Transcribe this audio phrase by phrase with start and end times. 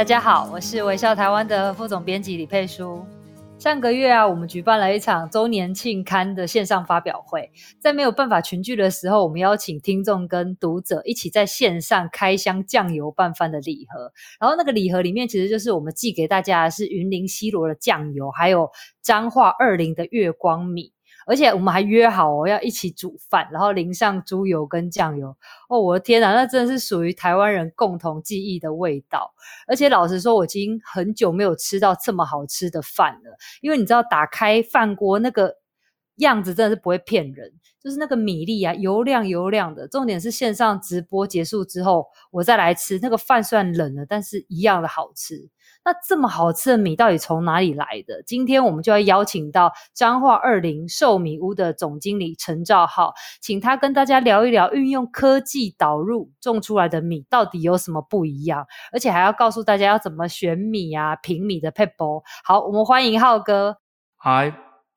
[0.00, 3.04] 大家好，我是微笑台湾的副总编辑李佩书。
[3.58, 14.10] 上个月啊，我们举办了一场周年庆刊的线上发表会，在没有办法群聚的时候，我们邀请听众跟读者一起在线上开箱酱油拌饭的礼盒。
[14.40, 18.70] 然后那个礼盒里面，其实就是我们寄给大家的是云林西螺的酱油，还有
[19.02, 20.94] 彰化二林的月光米。
[21.30, 25.28] 而且我们还约好哦，要一起煮饭，然后淋上猪油跟酱油。
[25.68, 29.32] 哦，我的天哪，那真的是属于台湾人共同记忆的味道。
[29.68, 33.36] 而且老实说，我已经很久没有吃到这么好吃的饭了。
[33.60, 35.54] 因为你知道，打开饭锅那个
[36.16, 39.86] 样子真的是不会骗人，就是那个米粒啊，油亮油亮的。
[39.86, 45.48] 重点是线上直播结束之后，我再来吃那个饭，虽然冷了，但是一样的好吃。
[45.82, 48.22] 那这么好吃的米到底从哪里来的？
[48.22, 62.22] 今天我们就要邀请到彰化二林寿米屋的总经理陈兆浩，请他跟大家聊一聊运用科技导入种出来的米到底有什么不一样，而且还要告诉大家要怎么选米啊、品米的撇步。
[62.44, 63.78] 好，我们欢迎浩哥。
[64.16, 64.52] 嗨，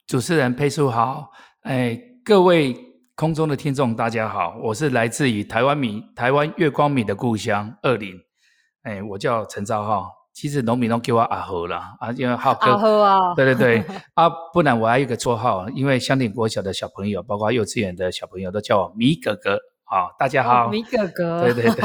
[0.05, 2.75] 主持人佩叔好，哎，各位
[3.15, 8.19] 空中的听众大家好，我是来自于台湾米、台湾月光米的故乡二林，
[8.83, 10.22] 哎，我叫陈兆浩。
[10.33, 21.81] 其实农民都叫我阿和啦，啊，因为浩哥，阿和啊，对 对对， 啊，不然我还有一个绰号，因为香顶国小的小朋友，包括幼稚园的小朋友都叫我米哥哥，好，大家好，哦、米哥哥，对 对对，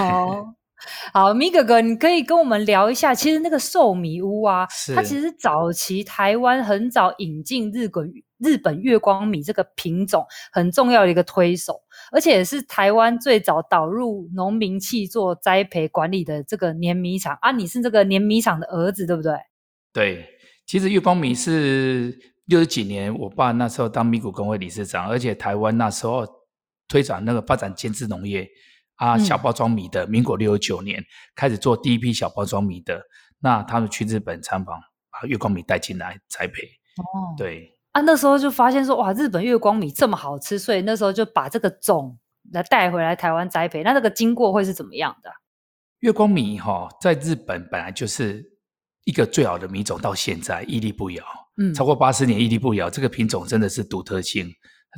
[1.12, 11.80] 好，米哥哥，你可以跟我们聊一下，其实那个寿米屋啊，它其实早期台湾很早引进日本日本月光米这个品种很重要的一个推手，
[12.12, 17.50] 而且也是台湾最早导入农民契作栽培管理的这个碾米厂啊。
[17.50, 19.32] 你是这个碾米厂的儿子，对不对？
[19.92, 20.24] 对，
[20.64, 26.24] 其实月光米是六十几年，我爸那时候当米谷工会理事长，而且台湾那时候
[26.86, 28.48] 推展那个发展间织农业
[28.98, 31.02] 啊，小包装米的，民国六十九年
[31.34, 33.00] 开始做第一批小包装米的，
[33.40, 34.78] 那他们去日本参访，
[35.10, 36.62] 把月光米带进来栽培。
[36.96, 37.74] 哦，对。
[37.92, 42.18] 啊，那时候就发现说，哇，日本月光米这么好吃，所以那时候就把这个种
[42.52, 43.82] 来带回来台湾栽培。
[43.82, 45.30] 那这个经过会是怎么样的？
[46.00, 48.44] 月光米哈、哦，在日本本来就是
[49.04, 51.24] 一个最好的米种，到现在屹立不摇。
[51.56, 54.48] 嗯，超过八十年屹立不摇，这个品种真的是独特性，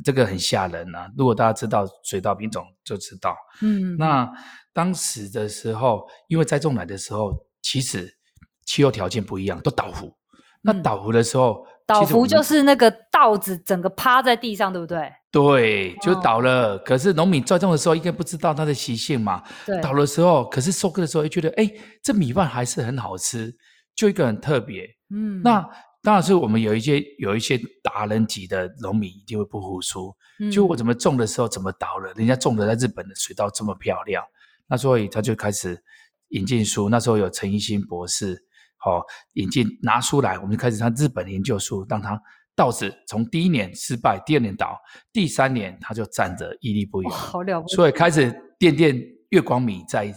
[0.03, 1.09] 这个很吓人呐、啊。
[1.17, 3.35] 如果大家知道水稻品种，就知道。
[3.61, 4.31] 嗯，那
[4.73, 8.17] 当时的时候，因为栽种来的时候，其实
[8.65, 10.15] 气候条件不一样，都倒伏。
[10.61, 11.65] 那倒伏的时候。
[11.65, 15.11] 嗯倒伏就是那个稻子整个趴在地上，对不对？
[15.29, 16.75] 对，就倒了。
[16.75, 19.43] 哦、可是农民栽种的时候应该不知道它的习性嘛。
[19.65, 19.81] 对。
[19.81, 21.69] 倒的时候，可是收割的时候又觉得，哎，
[22.01, 23.53] 这米饭还是很好吃，
[23.93, 24.85] 就一个很特别。
[25.13, 25.41] 嗯。
[25.43, 25.67] 那
[26.01, 30.15] 当然是我们有一些有一些达人级的农民一定会不服输。
[30.39, 30.51] 嗯。
[30.51, 32.11] 就我怎么种的时候怎么倒了？
[32.13, 34.23] 人家种的在日本的水稻这么漂亮，
[34.67, 35.83] 那所以他就开始
[36.29, 36.89] 引进书。
[36.89, 38.45] 那时候有陈一新博士。
[38.83, 42.19] 好、哦，引进拿出来，我们就开始看日本研究书，让他
[42.55, 44.75] 稻子从第一年失败，第二年倒，
[45.13, 47.75] 第三年他就站着屹立不摇，好了不起。
[47.75, 50.11] 所以开始奠定月光米在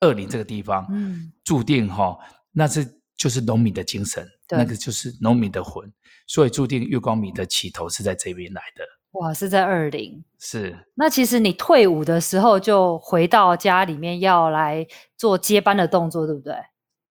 [0.00, 2.18] 二林这个地方，嗯，注定哈、哦，
[2.50, 2.84] 那是
[3.16, 4.26] 就是农民的精神，
[4.58, 5.92] 那个就是农民的魂，
[6.26, 8.84] 所以注定月光米的起头是在这边来的。
[9.12, 10.24] 哇，是在二零。
[10.38, 10.74] 是。
[10.94, 14.86] 那其实你退伍的时候就回到家里面要来
[15.16, 16.54] 做接班的动作，对不对？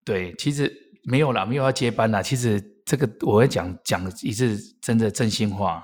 [0.04, 0.72] 对，其实
[1.04, 2.22] 没有啦，没有要接班啦。
[2.22, 5.84] 其实这个我会讲讲一次真的真心话，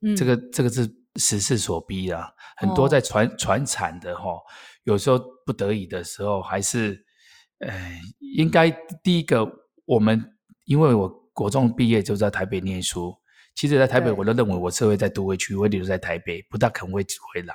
[0.00, 2.32] 嗯，这个这个是时势所逼啦。
[2.56, 4.40] 很多在传传产的哈，
[4.84, 7.04] 有时候不得已的时候，还是，
[7.58, 8.00] 呃，
[8.36, 8.70] 应该
[9.02, 9.46] 第一个
[9.84, 10.32] 我们，
[10.68, 13.16] 因为我国中毕业就在台北念书，
[13.56, 17.54] 其实在台北我都认为我社会在都会区，我留在台北，不大可能会回来。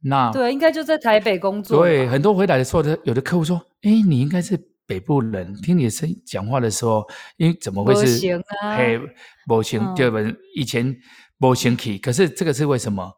[0.00, 1.82] 那对，应该就在台北工作。
[1.82, 4.68] 对，很多回来的时候，有的客户说，哎，你应该是。
[4.84, 7.06] 北部人听你的声音讲话的时候，
[7.38, 8.42] 因为怎么会是？
[8.76, 9.00] 嘿，
[9.46, 10.94] 不行，就本以前
[11.38, 13.10] 不行去，可是这个是为什么？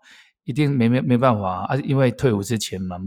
[0.45, 1.75] 一定没没没办法啊！
[1.83, 2.99] 因为退伍之前嘛，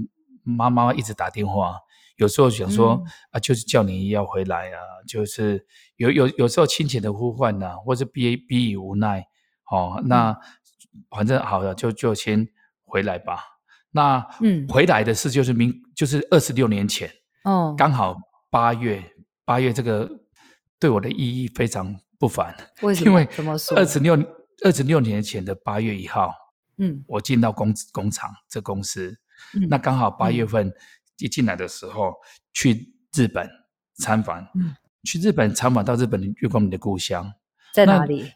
[0.43, 1.75] 妈妈一直打电话，
[2.17, 4.77] 有时候想说、嗯、啊，就是叫你要回来啊，
[5.07, 5.65] 就是
[5.95, 9.25] 有有有时候亲情的呼唤呐、啊，或是逼逼于无奈，
[9.71, 10.37] 哦，那、嗯、
[11.09, 12.47] 反正好了，就就先
[12.85, 13.39] 回来吧。
[13.91, 17.09] 那嗯，回来的事就是明就是二十六年前，
[17.43, 18.15] 哦，刚好。
[18.49, 19.03] 八月
[19.43, 20.09] 八月这个
[20.79, 22.55] 对我的意义非常不凡。
[22.81, 23.09] 为什么？
[23.11, 23.77] 因为怎么说？
[23.77, 24.17] 二十六
[24.63, 26.33] 二十六年前的八月一号，
[26.77, 29.19] 嗯，我进到工工厂这公司，
[29.53, 30.73] 嗯、那刚好八月份
[31.19, 32.15] 一进来的时候、嗯、
[32.53, 33.49] 去日本
[33.97, 37.31] 参访，嗯，去日本参访到日本的月光米的故乡
[37.73, 38.31] 在哪里？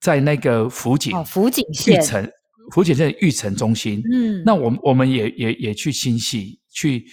[0.00, 2.32] 在那个福井，哦，福井县玉城，
[2.72, 4.02] 福井县玉城中心。
[4.12, 7.06] 嗯，那我们我们也也也去新系，去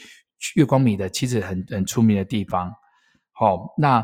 [0.56, 2.72] 月光米的其实很很出名的地方。
[3.32, 4.04] 好、哦，那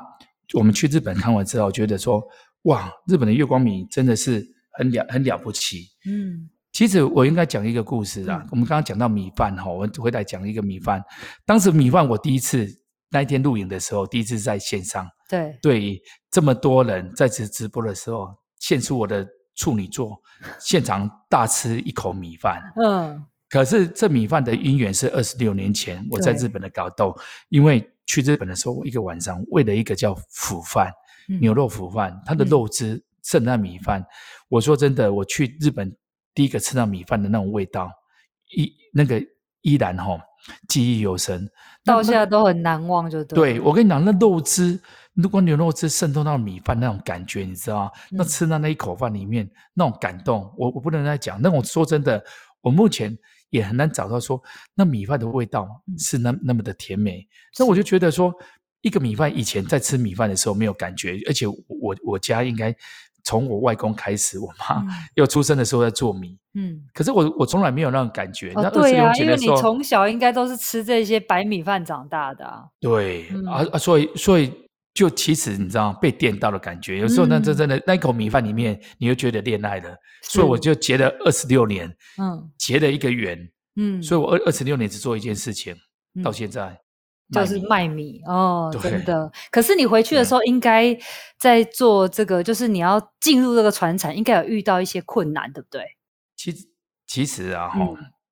[0.54, 2.24] 我们去日本看完之后，觉得说，
[2.64, 5.88] 哇，日本的月光米真的是很了很了不起。
[6.06, 8.42] 嗯，其实我应该讲一个故事啊。
[8.44, 11.02] 嗯、我们刚刚讲到米饭哈，我们回来讲一个米饭。
[11.46, 12.68] 当时米饭我第一次
[13.10, 18.28] 那一天录影的时候，第一次在线上，对对，这么多人在此直播的时候。
[18.58, 19.26] 献出我的
[19.56, 20.20] 处女座，
[20.60, 22.62] 现场大吃一口米饭。
[22.84, 27.16] 嗯，可是这米饭的因缘是二十六年前我在日本的搞豆，
[27.50, 30.92] 因为去日本的时候，我一个晚上为了一个叫腐饭，
[31.30, 34.02] 嗯、牛肉腐饭，它的肉汁剩那米饭。
[34.02, 34.06] 嗯、
[34.50, 35.96] 我说真的，我去日本
[36.36, 37.90] 第一个吃到米饭的那种味道，
[38.56, 39.20] 依那个
[39.62, 40.20] 依然哈
[40.68, 41.50] 记忆犹深，
[41.84, 43.56] 到现在都很难忘就对。
[43.56, 44.80] 对，我跟你讲，那肉汁。
[45.16, 47.92] 如果牛肉汁渗透到米饭那种感觉，你知道吗？
[48.12, 51.42] 那吃到那一口饭里面那种感动，我我不能再讲。
[51.42, 52.22] 那我说真的，
[52.60, 53.18] 我目前
[53.50, 54.44] 也很难找到说
[54.74, 57.26] 那米饭的味道是那那么的甜美。
[57.54, 58.34] 所以我就觉得说，
[58.82, 62.76] 一个米饭以前在吃米饭的时候没有感觉，而且我我家应该
[63.26, 64.82] 从我外公开始，我妈
[65.16, 68.54] 又出生的时候在做米，嗯，可是我我从来没有那种感觉。
[68.54, 72.64] 哦，对啊，因为你从小应该都是吃这些白米饭长大的啊。
[72.80, 74.50] 对，啊啊，所以所以。
[74.96, 83.38] 就其实你知道被电到的感觉，有时候那真真的那一口米饭里面，你就觉得恋爱了，所以我就结了二十六年，嗯，结了一个缘，
[83.76, 85.76] 嗯，所以我二二十六年只做一件事情，
[86.24, 86.80] 到现在
[87.32, 89.32] 就是卖米哦，真的。
[89.52, 90.98] 可是你回去的时候，应该
[91.40, 95.84] 在做这个，就是你要进入这个船产，应该有遇到一些困难，对不对？
[96.36, 96.68] 其实
[97.08, 97.80] 其实啊，哈，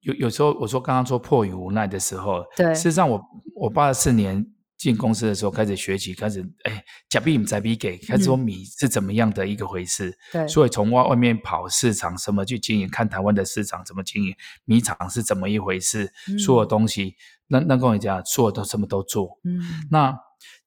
[0.02, 3.22] 有有时候我说刚刚说迫于无奈的时候，对，事实上我
[3.56, 4.46] 我八十四年。
[4.76, 10.10] 进公司的时候开始学习，开始哎，假币不在币给，开始说米是怎么样的一个回事。
[10.34, 14.36] 嗯、对，所以从外外面跑市场，什么去经营，看台湾的市场怎么经营，
[14.66, 17.16] 米厂是怎么一回事，嗯、所有东西，
[17.54, 19.40] 那那跟我讲，所有都什么都做。
[19.46, 20.12] 嗯，那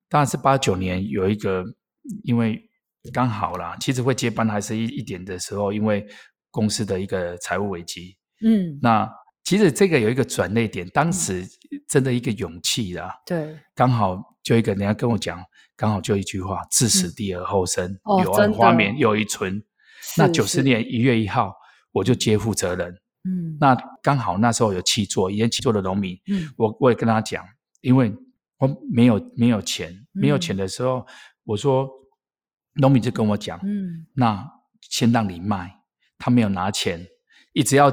[0.08, 1.62] 当然是八九年有一个，
[2.22, 2.62] 因为
[3.12, 6.06] 刚好啦，其实会接班还是一一点的时候，因为
[6.50, 8.16] 公司的一个财务危机。
[8.42, 9.10] 嗯，那。
[9.48, 11.46] 其实这个有一个转捩点，当时
[11.88, 13.14] 真的一个勇气啦。
[13.24, 15.40] 对，刚好就一个人家跟我讲，
[15.76, 19.62] 刚好就一句话：置死地而后生，有儿华绵又一村。
[20.18, 21.54] 那九十年一月一号，
[21.92, 22.92] 我就接负责人。
[23.26, 27.44] 嗯，那刚好那时候有契作，以前契作的农民，嗯，我我也跟他讲，
[27.80, 28.14] 因为
[28.58, 31.04] 我没有没有钱，没有钱的时候，
[31.44, 31.90] 我说
[32.74, 34.48] 农民就跟我讲，嗯，那
[34.80, 35.80] 先让你卖，
[36.16, 37.04] 他没有拿钱，
[37.52, 37.92] 一直要。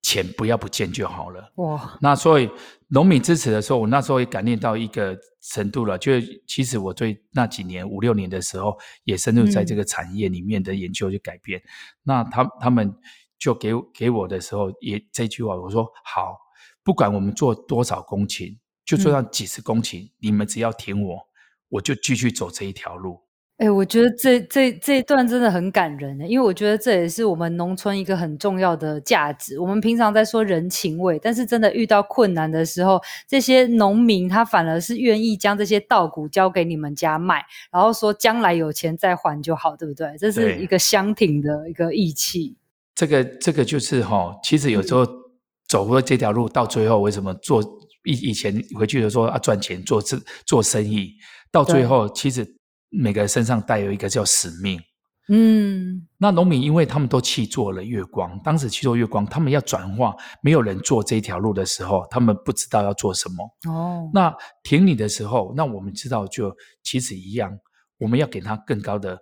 [0.00, 1.52] 钱不要不见就好了。
[1.56, 2.48] 哇，那所以
[2.86, 5.98] 农民支持的时候，我那时候也感念到一个程度了。
[5.98, 6.12] 就
[6.46, 11.58] 其实我对那几年五六年的时候，也深入在这个产业里面的研究去改变。
[11.58, 11.68] 嗯、
[12.04, 12.94] 那他他们
[13.38, 16.36] 就给给我的时候，也这句话，我说好，
[16.82, 21.28] 不管我们做多少公顷，就做上几十公顷，嗯、你们只要挺我，
[21.68, 23.22] 我就继续走这一条路。
[23.58, 29.58] 哎、欸，我觉得这这这一段真的很感人，因为我觉得这也是我们农村一个很重要的价值。
[29.58, 40.16] 我们平常在说人情味，但是真的遇到困难的时候，这些农民他反而是愿意将这些稻谷交给你们家卖，然后说将来有钱再还就好，对不对？
[40.18, 42.56] 这是一个相挺的一个义气。
[42.98, 45.06] 这个这个就是哈、哦，其实有时候
[45.68, 47.62] 走过这条路，到最后为什么做
[48.04, 51.12] 以以前回去的时候啊赚钱做做做生意，
[51.52, 52.54] 到最后其实。
[52.90, 54.80] 每个人身上带有一个叫使命，
[55.28, 63.70] 嗯，那农民因为他们都去做了月光，当时去做月光，他们要转化，没有人做这一条路的时候，他们不知道要做什么。
[63.70, 66.50] 哦，那挺你的时候，那我们知道就
[66.82, 67.58] 其实一样，
[67.98, 69.18] 我们要给他更高的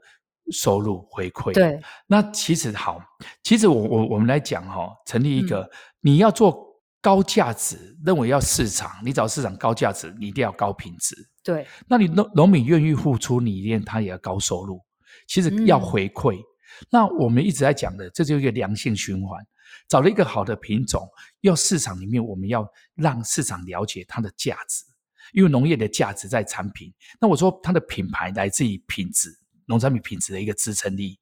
[0.50, 1.52] 收入回馈。
[1.52, 3.00] 对，那其实好，
[3.42, 6.64] 其实我我我们来讲哈、哦，成立一个，嗯、你要做
[7.00, 11.16] 高价值，认为要市场，你找市场高价值，你一定要高品质。
[11.42, 14.80] 对，那你农农民愿意付出，你一定他也要高收入。
[15.26, 16.36] 其实要回馈。
[16.36, 16.44] 嗯、
[16.90, 19.44] 那我们一直在讲的，这就是一个良性循环。
[19.88, 21.08] 找了一个好的品种，
[21.40, 24.84] 要市场里面，我们要让市场了解它的价值。
[25.32, 26.92] 因为农业的价值在产品。
[27.20, 29.28] 那我说它的品牌来自于品质，
[29.66, 31.18] 农产品品质的一个支撑力。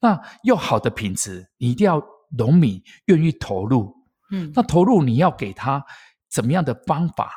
[0.00, 2.02] 那要好的品质，你一定要
[2.36, 3.94] 农民愿意投入。
[4.32, 5.84] 嗯，那投入你要给他
[6.30, 7.32] 怎么样的方法，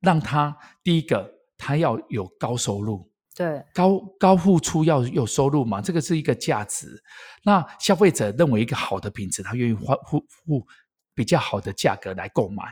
[0.00, 1.34] 让他第一个。
[1.58, 7.02] 他要有高收入，对，高高付出要有收入嘛，这个是一个价值。
[7.44, 10.66] 那消费者认为一个好的品质，他愿意花付付
[11.14, 12.62] 比较好的价格来购买。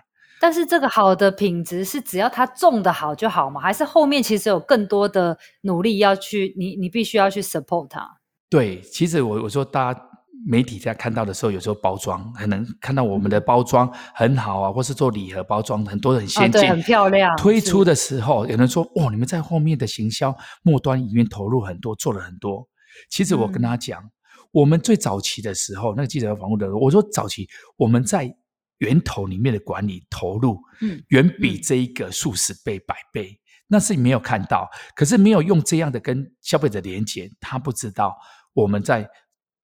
[0.44, 3.58] 但是这个好的品质是只要它种的好就好吗？
[3.62, 8.06] 还是后面其实有更多的努力要去，你你必须要去 support 它？
[8.50, 10.00] 对，其实我我说大家。
[10.46, 17.34] 媒体在看到的时候，有时候包装可能看到我们的包装很好啊，或是做礼盒包装，很多很先进、哦、很漂亮。
[17.38, 22.68] 推出的时候，有人说：“哇，你们在后面的行销末端里面投入很多，做了很多。”
[23.08, 24.10] 其实我跟他讲，嗯、
[24.52, 27.48] 我们最早期的时候，那个记者访问的，我说早期
[27.78, 28.36] 我们在
[28.78, 33.38] 源头里面的管理投入，嗯，远比这一个数十倍、百倍，嗯、
[33.68, 38.16] 那是你没有看到，可是没有用这样的跟消费者连接，他不知道
[38.52, 39.08] 我们在。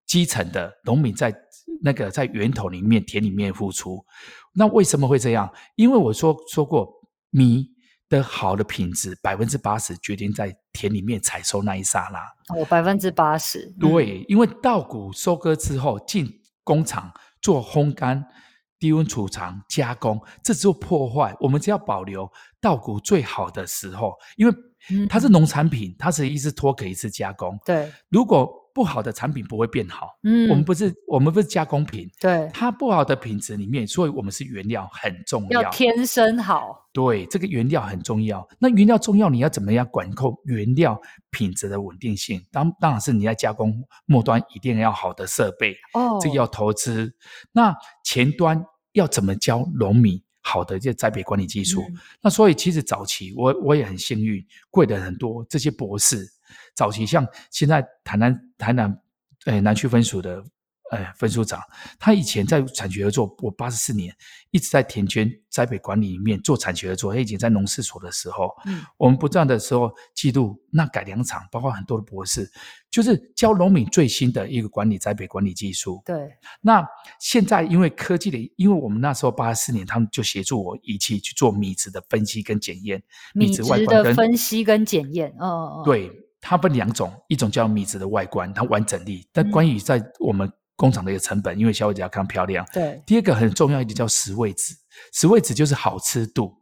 [0.07, 1.33] 基层的农民在
[1.83, 4.05] 那个在源头里面田里面付出，
[4.55, 5.49] 那为什么会这样？
[5.77, 6.93] 因为我说说过，
[7.31, 7.69] 米
[8.09, 12.19] 的好的品质百分之八十决定在田里面采收那一刹那。
[12.57, 13.73] 哦，百分之八十。
[13.79, 16.29] 对，因为稻谷收割之后进
[16.65, 18.27] 工厂做烘干、
[18.81, 21.37] 低温储藏、加工，这只有破坏。
[21.39, 22.29] 我们只要保留
[22.61, 24.55] 稻谷最好的时候，因为
[25.09, 27.57] 它是农产品，它是一次脱壳一次加工。
[27.65, 38.47] 对，如果不好的产品不会变好，嗯，我们不是我们不是加工品，对，它不好的品质里面，所以我们是原料很重要，要天生好，对，这个原料很重要。
[38.59, 41.01] 那原料重要，你要怎么样管控原料
[41.31, 42.45] 品质的稳定性？
[42.51, 47.13] 当当然是你在加工末端一定要好的设备，哦，这个要投资。
[47.53, 47.75] 那
[48.05, 51.83] 前端要怎么教农民好的这栽培管理技术？
[51.83, 56.27] 嗯、那所以其实早期我我也很幸运，贵的很多这些博士。
[56.75, 59.01] 早期像现在台南台南，
[59.47, 60.43] 诶南区分署的
[60.93, 61.61] 诶分署长，
[61.99, 64.13] 他以前在产学合作，我八十四年
[64.51, 67.15] 一直在田间栽培管理里面做产学合作。
[67.15, 72.51] 他以前在农事所的时候，嗯，我们不断的时候记录那改良场，包括很多的博士，
[72.91, 76.03] 就是教农民最新的一个管理栽培管理技术。
[76.05, 76.29] 对，
[76.61, 76.85] 那
[77.21, 83.01] 现在因为科技的，因为我们那时候八十四年，他们就协助我仪器去做米质的分析跟检验，
[83.33, 86.11] 米质的分析跟检验，嗯嗯，对。
[86.41, 89.29] 它分两种，一种叫米质的外观，它完整力。
[89.33, 92.67] 但关于在我们工厂的一个成本，因为消费者要看漂亮。
[92.73, 93.03] 对。
[93.07, 94.75] 第二个很重要一点叫食味值，
[95.13, 96.55] 食味值就是好吃度。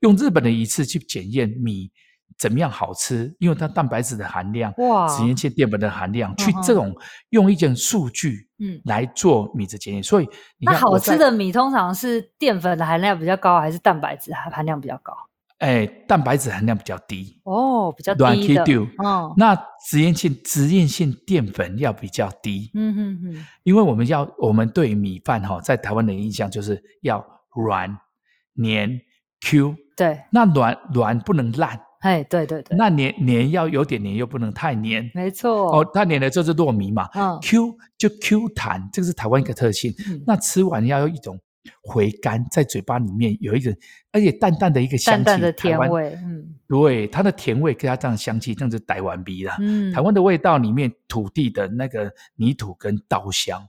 [0.00, 1.90] 用日本的一次去检验米
[2.38, 6.94] 怎么样好吃，因为它蛋白质的含量、哇，脂溶性淀粉的含量，去这种
[7.30, 10.02] 用一件数据，嗯，来做米质检验。
[10.02, 10.28] 所以，
[10.58, 15.14] 那好吃的米通常是淀粉的含量比较高，还是蛋白质含量比较高？
[15.58, 18.62] 哎，蛋白质含量比较低哦，比较低的。
[18.98, 19.56] 哦，那
[19.88, 22.70] 实验性实验性淀粉要比较低。
[22.74, 27.96] 嗯哼哼，因为我们要我们对米饭哈，在台湾的印象就是要软、
[28.52, 29.00] 黏、
[29.40, 29.74] Q。
[29.96, 31.80] 对，那软软不能烂。
[32.00, 32.76] 哎，对对对。
[32.76, 35.10] 那黏黏要有点黏，又不能太黏。
[35.14, 35.74] 没错。
[35.74, 37.08] 哦，太黏的就是糯米嘛。
[37.14, 37.38] 嗯。
[37.40, 39.94] Q 就 Q 弹，这个是台湾一个特性。
[40.06, 40.22] 嗯。
[40.26, 41.38] 那吃完要有一种。
[41.82, 43.74] 回甘在嘴巴里面有一种，
[44.12, 49.54] 而且淡淡的一个香气，淡淡的甜味，嗯，对，它的甜味跟它这样香气，这样子带完鼻了。
[49.60, 53.66] 嗯，台湾的味道里面，土地的那个泥土跟稻香，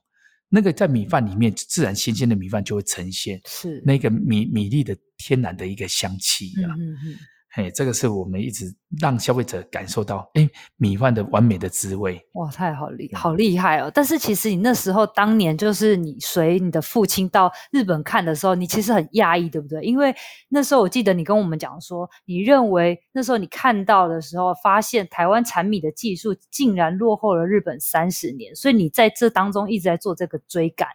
[0.50, 6.74] 那个在米饭里面自然新鲜的米饭就会呈现，是那个米米粒的天然的一个香气啊。
[6.78, 7.18] 嗯嗯
[7.58, 7.66] 嗯。
[7.66, 8.72] 哎，这个是我们一直
[9.02, 12.24] 让消费者感受到，哎，米饭的完美的滋味。
[12.34, 13.92] 哇，太好厉，好厉害哦！
[13.92, 19.82] 但是其实你那时候当年就是你随你的父亲到日本看的时候，你其实很讶异，对不对？
[19.82, 20.16] 因为
[20.50, 30.90] 那时候我记得你跟我们讲说，你认为那时候你看到的时候，发现台湾产米的技术竟然落后了日本三十年，所以你在这当中一直在做这个追赶。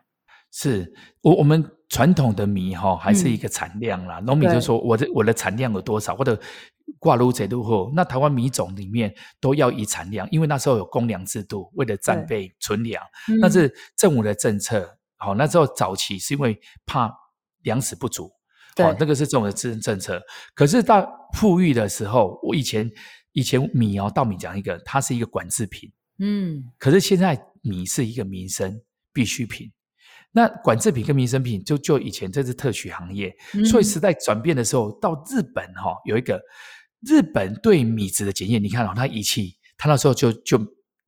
[0.52, 1.68] 是我我们。
[1.92, 6.40] 传统的米哈还是一个产量啦，农、嗯、民就说我的我的产量有多少，或者
[6.98, 13.04] 挂入这路后，那台湾米种里面都要以产量，因为那时候有公粮制度，为了战备存粮，
[13.42, 14.98] 那是政府的政策。
[15.18, 17.12] 好，那时候早期是因为怕
[17.60, 18.32] 粮食不足，
[18.76, 20.18] 好，那个是政府的政政策。
[20.54, 22.90] 可是到富裕的时候，我以前
[23.32, 28.80] 以前米哦，稻米讲一个，它是一个管制品，嗯，可是现在米是一个民生
[29.12, 29.70] 必需品。
[30.34, 36.40] 那管制品跟民生品，就就以前这是特许行业，嗯、所以时代转变的时候，到日本哈、哦、有一个
[37.06, 40.58] 日本对米质的检验，你看哦，它仪器，它那时候就就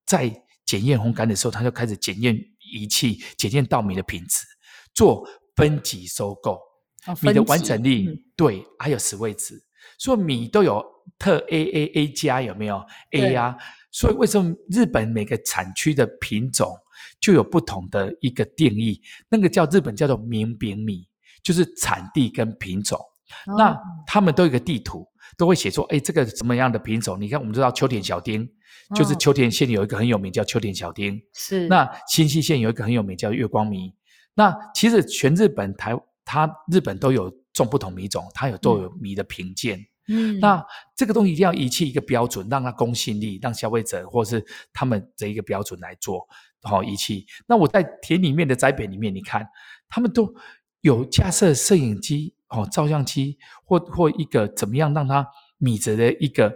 [0.05, 0.31] 在
[0.67, 2.39] 检验烘干的时候，它就开始检验
[2.75, 4.45] 仪器检验稻米的品质，
[4.93, 5.27] 做
[5.57, 6.59] 分级收购，
[7.07, 9.55] 哦、米的完整率、嗯、对，还有十位值，
[9.99, 10.85] 所以米都有
[11.19, 13.57] 特 A A A 加有没有 A 呀？
[13.91, 16.77] 所以为什么日本每个产区的品种？
[17.25, 19.01] 就有不同的一个定义，
[19.31, 21.09] 那个叫日本叫做名饼米，
[21.43, 22.99] 就是产地跟品种。
[23.47, 23.75] 哦、那
[24.07, 27.19] 他们都有一个地图，都会写说，哎，这个什么样的品种？
[27.19, 28.47] 你看，我们知道秋田小丁，
[28.95, 31.67] 就是秋田县有一个很有名叫秋田小丁，是。
[31.67, 33.95] 那新潟县有一个很有名叫月光米。
[34.35, 39.81] 那其实全日本台，它日本都有种不同米种，它有都有米的品鉴。
[40.09, 40.63] 嗯，那
[40.95, 46.29] 这个东西一定要仪器一个标准，让它公信力，让消费者或是他们这一个标准来做
[46.65, 47.27] 好仪器。
[47.47, 49.47] 那我在田里面的栽培里面，你看
[49.89, 50.35] 他们都
[50.81, 55.27] 有架设摄影机哦，照相机或或一个怎么样让它
[55.59, 56.53] 米质的一个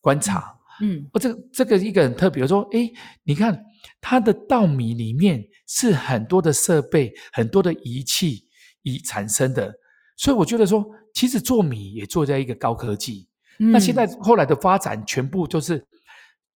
[0.00, 0.56] 观察。
[0.80, 2.92] 嗯，哦，这个这个一个很特别，比如说，诶，
[3.24, 3.64] 你看
[4.00, 8.46] 它的稻米里面是很多的设备，很多的仪器
[8.82, 9.74] 以产生的，
[10.16, 10.84] 所以我觉得说。
[11.14, 13.26] 其实做米也做在一个高科技，
[13.58, 15.84] 嗯、那现在后来的发展全部都是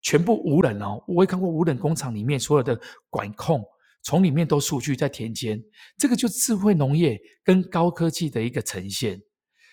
[0.02, 1.02] 全部无人哦。
[1.06, 2.78] 我也看过无人工厂里面所有的
[3.08, 3.64] 管控，
[4.02, 5.62] 从里面都数据在田间，
[5.96, 9.22] 这个就是智慧农业跟高科技的一个呈现。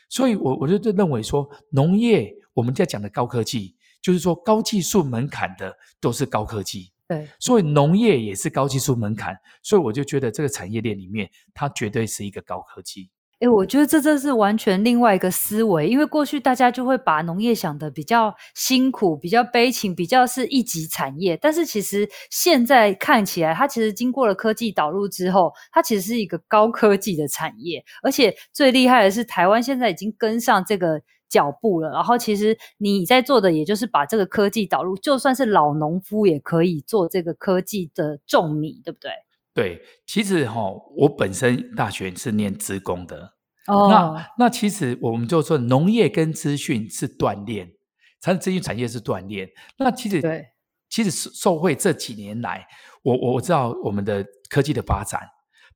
[0.08, 6.92] 所以我我就认为说，农业我们在讲的高科技，就是说高技术门槛的都是高科技。
[7.08, 13.10] 对，所以农业也是高技术门槛，所以我就觉得这个产业链里面，它绝对是一个高科技。
[13.40, 31.92] 哎，我觉得这真是完全另外一个思维，因为过去大家就会把农业想得比较辛苦、比较悲情、比较是一级产业，但是其实现在看起来，它其实经过了科技导入之后，它其实是一个高科技的产业，而且最厉害的是，台湾现在已经跟上这个脚步了。
[31.92, 39.10] 然后，其实你在做的，也就是把这个科技导入，就算是老农夫也可以做这个科技的种米，对不对？
[39.60, 43.34] 对，其实哈、哦，我本身大学是念资工的，
[43.68, 47.74] 哦，那那其实我们就说农业跟资讯是锻炼，
[48.22, 49.50] 产资讯产业是锻炼。
[49.78, 50.46] 那其实对，
[50.90, 52.66] 其实受惠这几年来，
[53.04, 55.20] 我我知道我们的科技的发展，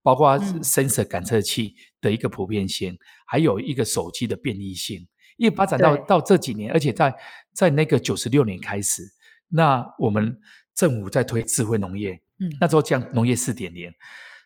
[0.01, 2.97] 包括 sensor 感测器的一个普遍性，嗯、
[3.27, 7.13] 还有一个手机的便利性，因为发展到到这几年，而且在
[7.53, 9.03] 在那个九十六年开始，
[9.49, 10.37] 那我们
[10.75, 12.13] 政府在推智慧农业。
[12.39, 13.91] 嗯，那时候讲农业四点零，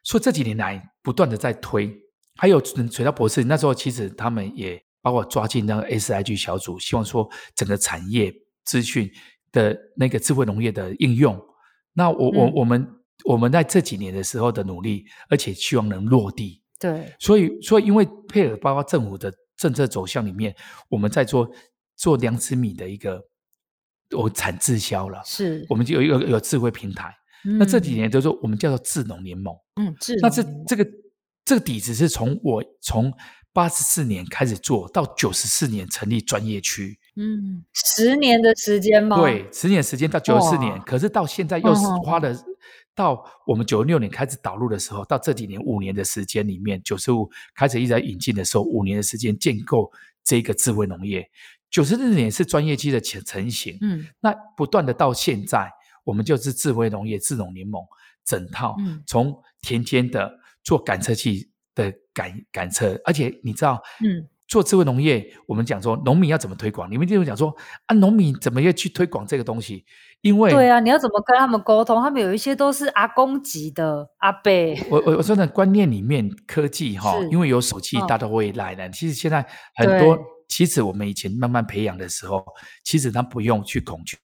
[0.04, 1.89] 所以这几年来不断的在推，
[2.36, 8.34] 还有水稻博士那时候其实他们也把我抓进那个 SIG 小组，希望说整个产业
[8.65, 9.10] 资讯
[9.51, 11.39] 的那个智慧农业的应用。
[11.93, 12.88] 那我我、嗯、我们
[13.23, 16.62] 我们在这几年的时候的努力，而且希望能落地。
[16.80, 20.54] 对，所以所以因为配合包括政府的政策走向里面，
[20.89, 21.49] 我们在做
[21.95, 23.19] 做良质米的一个
[24.15, 27.13] 我产自销了，是，我们就有一个有智慧平台。
[27.60, 30.22] 那这几年都是我们叫做智农联盟，嗯，智农。
[30.22, 30.86] 那这这个
[31.46, 33.13] 这个底子是从我从
[33.54, 39.17] 八十四年开始做到九十四年成立专业区，嗯，十年的时间吗？
[39.17, 42.36] 对，十年时间到九十四年，可是到现在又是花了
[42.93, 49.89] 到我们九六年开始导入的时候，到这几年五年的时间里面，九十五开始一直在引进的时候，五年的时间建构
[50.24, 51.30] 这个智慧农业，
[51.69, 55.69] 九十四年是专业机的成成型，嗯，那不断的到现在。
[56.03, 57.84] 我们就是智慧农业智农联盟
[58.23, 66.89] 整套，从田间的做感测器的感感测，而且你知道，嗯，做智慧农业，我们讲说农民要怎么推广？
[66.89, 67.53] 你们就讲说
[67.88, 69.84] 啊，农民怎么要去推广这个东西？
[70.21, 72.01] 因为对啊，你要怎么跟他们沟通？
[72.01, 74.49] 他们有一些都是阿公级的阿伯。
[74.89, 78.89] 我我我说的观念里面，科技哈，因为有手机，大家都会来的。
[78.91, 82.45] 其实现在很多，其实我们以前慢慢培养的时候，
[82.83, 84.17] 其实他不用去恐惧，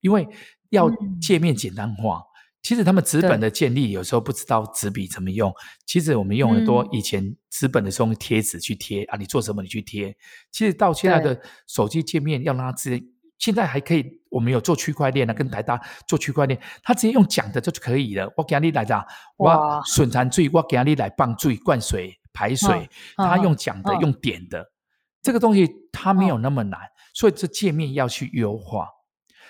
[0.00, 0.26] 因为。
[0.70, 2.26] 要界面简单化，嗯、
[2.60, 5.54] 其实他们纸本的建立有时候不知道纸笔怎么用。
[5.86, 10.14] 其实我们用很多以前纸本的时候用贴纸去贴、嗯、啊，你做什么你去贴。
[10.50, 13.06] 其实到现在的手机界面要让它直接，
[13.38, 18.28] 现在还可以，我们有做区块链啊，跟台大做区块链，他直接用讲的就可以了。
[18.36, 24.68] 我给你来的，我损残罪，我给你来帮水灌水排水，他用讲的、用点的，
[25.26, 26.78] 这个东西它没有那么难，
[27.12, 28.88] 所以这界面要去优化。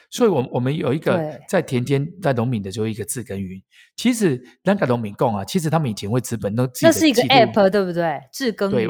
[0.08, 3.60] 所以，我我们有一个在田间在农民的，就一个智耕耘。
[3.96, 8.20] 其实，那个农民共啊，其实他们以前会资本都那是一个 app，对不对？
[8.32, 8.88] 智耕耘。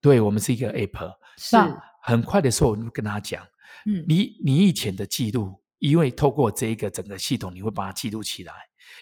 [0.00, 1.10] 对，对，我们是一个 app。
[1.52, 3.42] 那很快的时候，我就跟他讲，
[3.86, 8.52] 嗯，你你以前的记录，因为透过这一个整个系统，你会把它记录起来。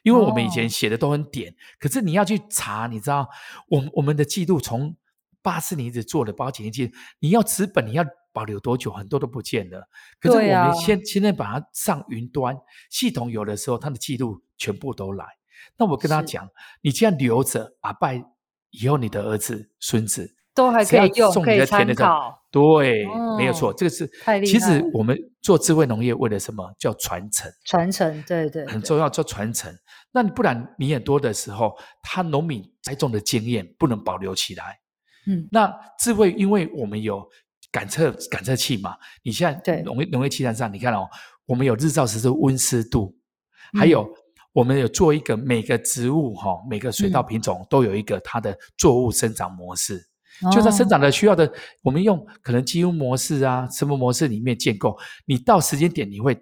[0.03, 3.29] 因为我们以前写的都很点，可是你要去查，你知道，
[3.69, 4.97] 我我们的记录从
[5.47, 8.05] 八四年一直做的，包括几年记录，你要资本，你要。
[8.37, 8.93] 保留多久？
[8.93, 9.89] 很多都不见了。
[10.21, 12.55] 可是我们现现在把它上云端
[12.91, 15.25] 系统，有的时候它的记录全部都来。
[15.79, 16.47] 那我跟他讲，
[16.83, 18.23] 你这样留着，阿拜
[18.73, 22.39] 以后你的儿子、孙子都还可以用，可以参考。
[22.51, 23.07] 对，
[23.39, 24.53] 没有错，这个是太厉害。
[24.53, 26.71] 其实我们做智慧农业为了什么？
[26.79, 27.51] 叫传承。
[27.65, 29.75] 传承，对对，很重要，叫传承。
[30.13, 34.79] 那你不然你很多的时候，他农民栽种的经验不能保留起来。
[35.27, 37.29] 嗯，那智慧，因为我们有。
[37.73, 41.07] 感测感测器嘛，你现在农业农业器材上，你看哦，
[41.45, 43.15] 我们有日照时的温湿度，
[43.75, 44.09] 嗯、还有
[44.53, 50.03] 我们有做一个每个植物哈、哦，每个水稻品种都有一个它的作物生长模式，
[50.43, 56.39] 嗯、就它生长的需要的，我们用可能基因模式啊，什么模式里面建构，你到时间点你会，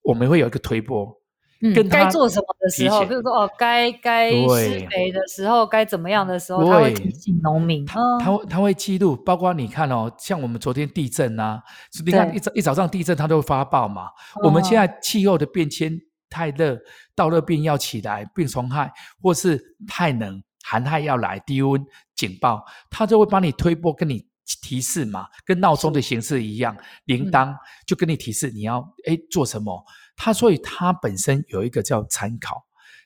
[0.00, 1.19] 我们会有一个推播。
[1.62, 7.84] 嗯，该做什么的时候，比如说哦，该该施肥的时候，该怎么样的时候，他会提醒农民。
[7.84, 11.62] 他他会他会记录，包括你看哦，像我们昨天地震啊，
[12.04, 14.08] 你看一早一早上地震，它都会发报嘛。
[14.42, 15.92] 我们现在气候的变迁
[16.30, 16.78] 太热，
[17.14, 24.24] 到热病要起来，病虫害或是太冷，寒害要来，低温警报，它就会帮你推波，跟你
[24.62, 27.54] 提示嘛，跟闹钟的形式一样，铃铛
[27.86, 29.84] 就跟你提示你要哎做什么。
[30.22, 32.62] 它所以它本身有一个叫参考，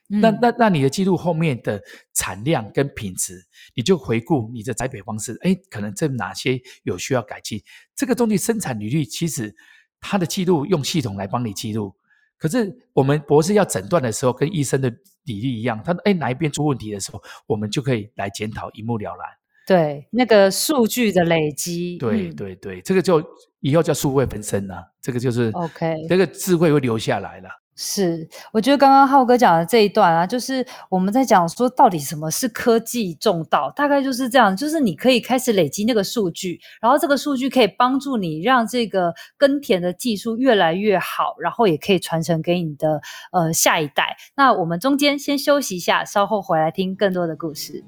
[0.09, 1.81] 嗯、那那那你的记录后面的
[2.13, 3.41] 产量跟品质，
[3.73, 7.63] 你就回顾你的栽培方式，哎，可能这哪些有需要改进？
[7.95, 9.55] 这个东西生产履历其实
[10.01, 11.95] 它的记录用系统来帮你记录，
[12.37, 14.89] 可是我们博士要诊断的时候，跟医生的
[15.23, 19.25] 履历一样，他哎哪一边出问题的时候，我们就可以来检讨，一目了然。
[19.65, 23.23] 对，那个数据的累积，对对对，这个就
[23.61, 27.49] 以后叫数位本身了，这个就是 OK，这个智慧会留下来了。
[27.77, 43.01] 是，我觉得刚刚浩哥讲的这一段啊，就是我们在讲说到底什么是科技重道，大概就是这样，就是你可以开始累积那个数据，然后这个数据可以帮助你让这个耕田的技术越来越好，然后也可以传承给你的
[43.33, 44.15] 呃下一代。
[44.37, 47.83] 那我们中间先休息一下，稍后回来听更多的故事。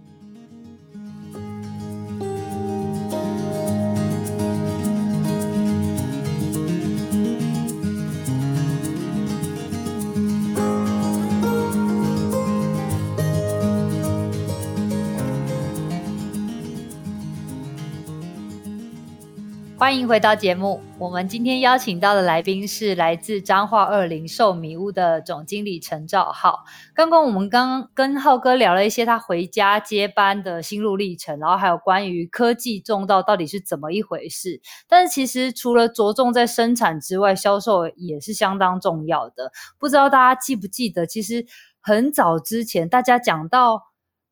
[19.79, 20.81] 欢迎回到节目。
[20.97, 26.63] 我们今天邀请到的来宾是来自彰化二零售米屋的总经理陈兆浩。
[26.95, 34.59] 刚刚我们刚跟浩哥聊了一些他回家接班的心路历程，然后还有关于科技种稻到底是怎么一回事。
[34.87, 39.51] 但是其实除了着重在生产之外，销售也是相当重要的。
[39.77, 41.45] 不知道大家记不记得，其实
[41.79, 43.83] 很早之前大家讲到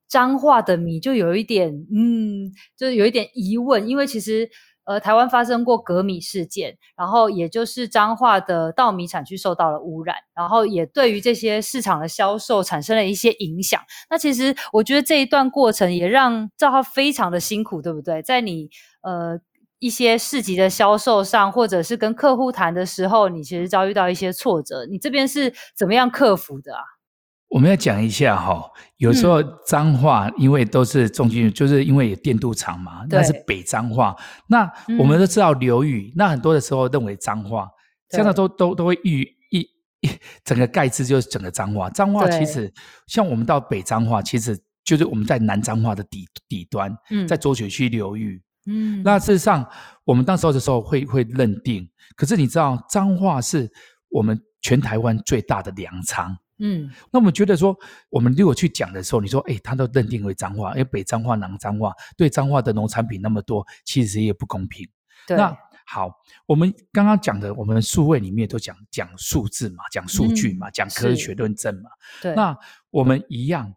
[0.07, 4.49] 彰化的米，就有一点嗯，就是有一点疑问，因为其实。
[4.85, 13.81] 呃，台湾发生过镉米事件，然后也就是彰化的稻米产区受到了污染，然后也对于这些市场的销售产生了一些影响。
[14.09, 18.21] 那其实我觉得这一段过程也让赵浩非常的辛苦，对不对？
[18.21, 18.69] 在你
[19.01, 19.39] 呃
[19.79, 26.81] 一些市集的销售上，或者是跟客户谈的时候，你其实遭遇到一些挫折，你这边是怎么样克服的啊？
[27.55, 34.13] 我们要讲一下哈，有时候彰化因为都是重金属，就是因为有电镀厂嘛，那是北彰化。
[34.49, 37.69] 那我们都知道流域，那很多的时候认为彰化，
[38.09, 39.61] 现在都都都会遇一
[40.01, 40.09] 一
[40.43, 41.89] 整个盖字就是整个彰化。
[41.91, 42.69] 彰化其实
[43.07, 46.93] 像我们到北彰化，其实就是我们在南彰化的底底端，
[47.25, 48.43] 在浊水溪流域。
[48.65, 49.65] 嗯，那事实上
[50.03, 51.87] 我们当时候的时候会会认定，
[52.17, 53.71] 可是你知道彰化是
[54.09, 56.35] 我们全台湾最大的粮仓。
[56.57, 57.77] 嗯，那我们觉得说，
[58.09, 64.87] 我们如果去讲的时候，你说，哎，他都认定为脏话，因为北脏话、南脏话，对脏话的农产品那么多，其实也不公平。
[65.27, 65.35] 对。
[65.35, 65.53] 那
[65.85, 66.09] 好，
[66.47, 71.89] 我们刚刚讲的，我们的数位里面都讲讲数字嘛，讲数据嘛，嗯、讲科学论证嘛。
[72.21, 72.33] 对。
[72.35, 72.57] 那
[72.89, 73.73] 我们一样，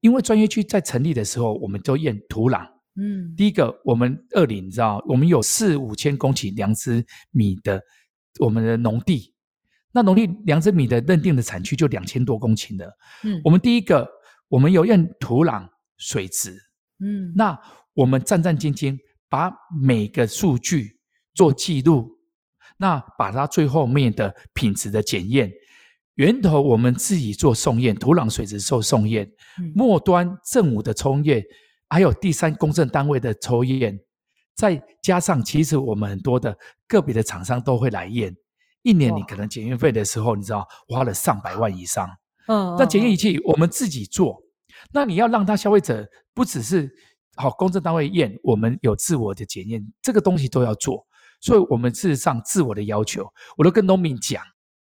[0.00, 2.66] 因为专业区在成立的时候，我们都验土壤。
[2.96, 3.34] 嗯。
[3.36, 7.82] 第一个，我们二林，你知道，我们有四五千公顷良质米的
[8.40, 9.31] 我们的农地。
[9.94, 12.90] 那农历良质米的认定的产区就两千多公顷的，
[13.24, 14.08] 嗯，我们第一个，
[14.48, 16.58] 我们有验土壤水质，
[16.98, 17.58] 嗯，那
[17.92, 20.98] 我们战战兢兢把每个数据
[21.34, 22.10] 做记录，
[22.78, 25.52] 那把它最后面的品质的检验，
[26.14, 31.44] 源头我们自己做送验，土壤水质做送验，嗯，末端政府的抽验，
[31.90, 34.00] 还有第三公证单位的抽验，
[34.54, 36.56] 再加上其实我们很多的
[36.88, 38.34] 个别的厂商都会来验。
[38.82, 42.08] 一年你可能检验费的时候，你知道花了上百万以上。
[42.48, 44.42] 嗯，那检验仪器我们自己做，
[44.92, 46.90] 那你要让他消费者不只是
[47.36, 51.06] 好公证单位验，我们有自我的检验，这个东西都要做。
[51.40, 54.42] 所以，我们事实上自我的要求，我都跟农民讲，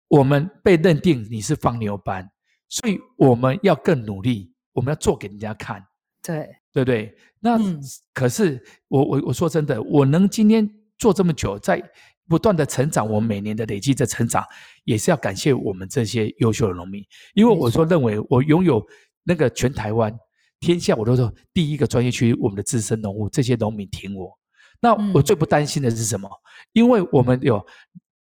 [0.09, 2.29] 我们被认定你是放牛班，
[2.67, 5.81] 所以我们要更努力，我们要做给人家看。
[6.21, 7.15] 对，对不对？
[7.39, 7.81] 那、嗯、
[8.13, 11.81] 可是我我我说真的，我能今天做这么久，在。
[12.27, 14.43] 不断的成长，我们每年的累积的成长，
[14.83, 17.05] 也是要感谢我们这些优秀的农民。
[17.33, 18.85] 因为我说认为我拥有
[19.23, 20.15] 那个全台湾
[20.59, 24.31] 天下，我都说第一个专业区，我们的资深农户，这些农民挺我。
[24.79, 26.27] 那我最不担心的是什么？
[26.27, 26.41] 嗯、
[26.73, 27.65] 因为我们有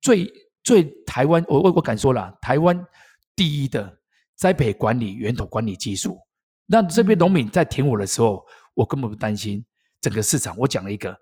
[0.02, 0.32] 最
[0.64, 2.86] 最台湾，我我我敢说了，台湾
[3.36, 4.00] 第一的
[4.36, 6.20] 栽培管理源头管理技术。
[6.66, 9.64] 那这边农民在挺我的时候，我根本不担心
[10.00, 10.58] 整个市场。
[10.58, 11.16] 我讲了一个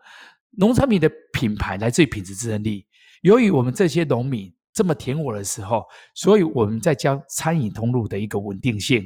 [0.51, 2.85] 农产品的品牌来自于品质竞争力。
[3.21, 5.83] 由于我们这些农民这么挺我的时候，
[6.15, 9.05] 所以我们在将餐饮通路的一个稳定性、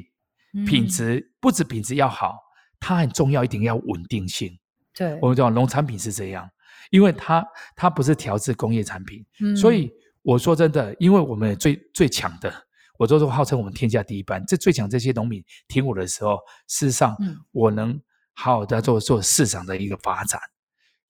[0.66, 2.36] 品质，不止品质要好，
[2.78, 4.56] 它很重要，一定要稳定性。
[4.94, 6.48] 对，我们讲农产品是这样，
[6.90, 9.90] 因为它它不是调制工业产品，嗯、所以
[10.22, 12.54] 我说真的，因为我们最最强的，
[12.96, 17.16] 我都是号称我们天下第一班，这最强这些农民挺我的时候，事实上，
[17.50, 18.00] 我能
[18.34, 20.40] 好好的做做市场的一个发展，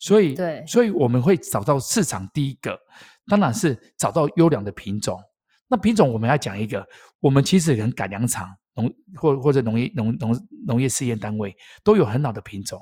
[0.04, 2.78] 所以对，所以我们会找到市场第一个，
[3.26, 5.18] 当然是找到优良的品种。
[5.66, 6.86] 那品种我们要讲一个，
[7.20, 12.78] 我们其实跟改良场农或或者农业农农农业试验单位都有很好的品种。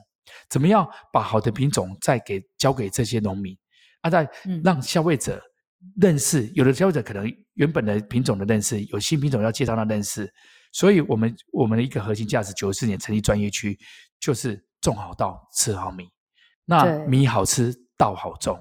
[0.51, 3.57] 怎么样把好的品种再给交给这些农民
[4.01, 4.11] 啊？
[4.11, 4.29] 再
[4.65, 5.41] 让消费者
[6.01, 10.29] 认识，有的消费者可能原本的品种的认识，有新品种要介绍他认识。
[10.73, 13.79] 所以，我们我们的一个核心价值，九四年成立专业区，
[14.19, 16.09] 就是种好稻，吃好米。
[16.65, 18.59] 那米好吃，稻好种，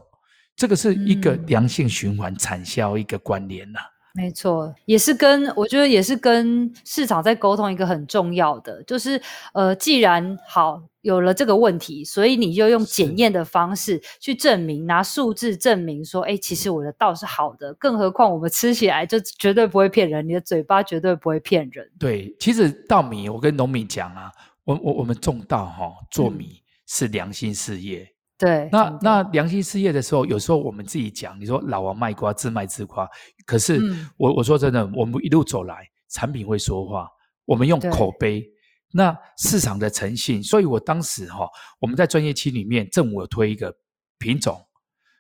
[0.56, 3.80] 这个是一个良性循环产销一个关联呐。
[4.14, 9.22] 没错，也是跟我觉得也是跟市场在沟通一个很重要的，就是
[9.54, 17.74] 呃，既然好有了这个问题，所以你就用检验的方式去证明，拿数字证明说，哎，其实我的稻是好的。
[17.76, 21.90] 更何况我们吃起来就绝对不会骗人，你的嘴巴绝对不会骗人。
[21.98, 24.30] 对，其实稻米，我跟农民讲啊，
[24.66, 26.61] 我我我们种稻哈、哦，做米
[26.92, 28.04] 是良心事业。
[28.04, 33.08] 嗯对，那那良心事业的时候，有时候我们自己讲，你说老王卖瓜，自卖自夸。
[33.46, 33.80] 可是
[34.18, 37.08] 我、嗯、我说真的，我们一路走来，产品会说话，
[37.46, 38.44] 我们用口碑，
[38.92, 40.42] 那市场的诚信。
[40.42, 41.48] 所以我当时哈，
[41.80, 43.72] 我们在专业期里面，政府有推一个
[44.18, 44.60] 品种，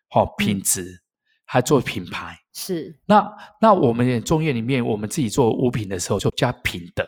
[0.09, 1.01] 好品质，嗯、
[1.45, 2.35] 还做品牌。
[2.53, 3.31] 是，那
[3.61, 7.07] 那我们中业里面，我们自己做五品的时候，就加品德，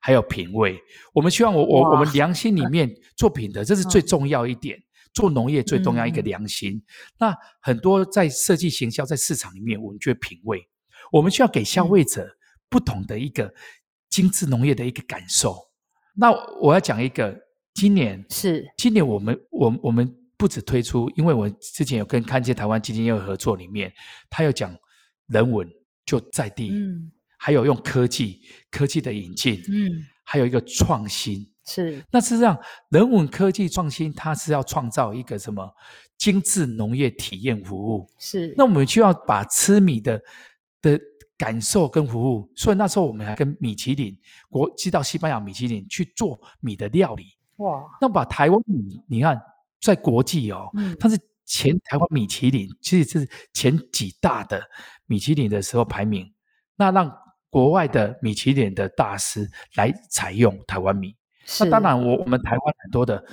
[0.00, 0.76] 还有品味。
[1.14, 4.76] 我们希望我我我们良心里面做品德，这是最重要一点。
[4.76, 4.82] 嗯
[5.12, 6.82] 做农业最重要一个良心，嗯、
[7.18, 10.64] 那很多在设计行销在市场里面，我们觉得品味，
[11.10, 12.24] 我们需要给消费者
[12.68, 13.52] 不同的一个
[14.08, 15.56] 精致农业的一个感受。
[16.14, 17.36] 那我要讲一个，
[17.74, 18.64] 今年是。
[18.76, 23.92] 今年我们我我们不止推出，因为我之前有跟看见台湾基金业合作，里面
[24.30, 24.72] 他有讲
[25.26, 25.68] 人文
[26.06, 27.10] 就在地，嗯，
[27.42, 31.50] 还有用科技科技的引进，嗯，还有一个创新。
[31.64, 32.58] 是，那事实上，
[32.90, 35.74] 人文科技创新，它是要创造一个什么
[36.18, 38.06] 精致农业体验服务？
[38.18, 40.20] 是，那我们就要把吃米的
[40.82, 41.00] 的
[41.38, 44.14] 感受跟服务，所以那时候我们还跟米其林
[44.50, 47.24] 国寄到西班牙米其林去做米的料理。
[47.56, 49.40] 哇，那把台湾米，你看
[49.80, 54.62] 在国际哦，嗯，它是前台湾米其林，其实是前几大的
[55.06, 56.30] 米其林的时候排名，
[56.76, 57.10] 那让
[57.50, 61.14] 国外的米其林的大师来采用台湾米。
[61.58, 63.24] 那当然我，我我们台湾很多的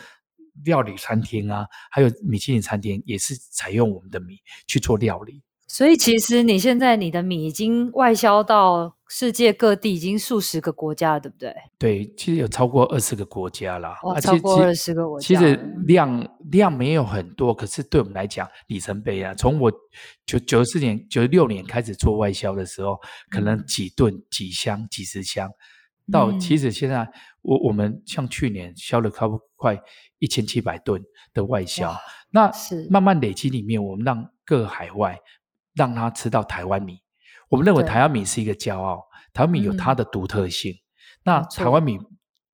[0.66, 5.44] 料理餐厅啊，还有米其林餐厅也是采用我们的米去做料理。
[5.68, 11.56] 所以，其实你现在你的米已经外销到世界各地，已经数十个国家了，对不对？
[11.78, 13.96] 对，其实有超过二十个国家了。
[14.04, 15.26] 哇，超过二十个国家。
[15.26, 19.34] 其实量量没有很多，可是对我们来讲里程碑啊。
[19.34, 19.72] 从我
[20.26, 25.50] 九九四年、九六年开始做外销的时候，可能几吨、几箱、几十箱。
[26.12, 27.10] 到其实现在，
[27.42, 29.78] 我我们像去年销了差不多快
[30.20, 31.02] 一千七百吨
[31.34, 31.96] 的外销，
[32.32, 35.18] 那是慢慢累积里面，我们让各海外
[35.74, 37.00] 让他吃到台湾米。
[37.50, 39.02] 我们认为台湾米是一个骄傲，
[39.34, 40.74] 台湾米有它的独特性。
[41.24, 41.98] 那台湾米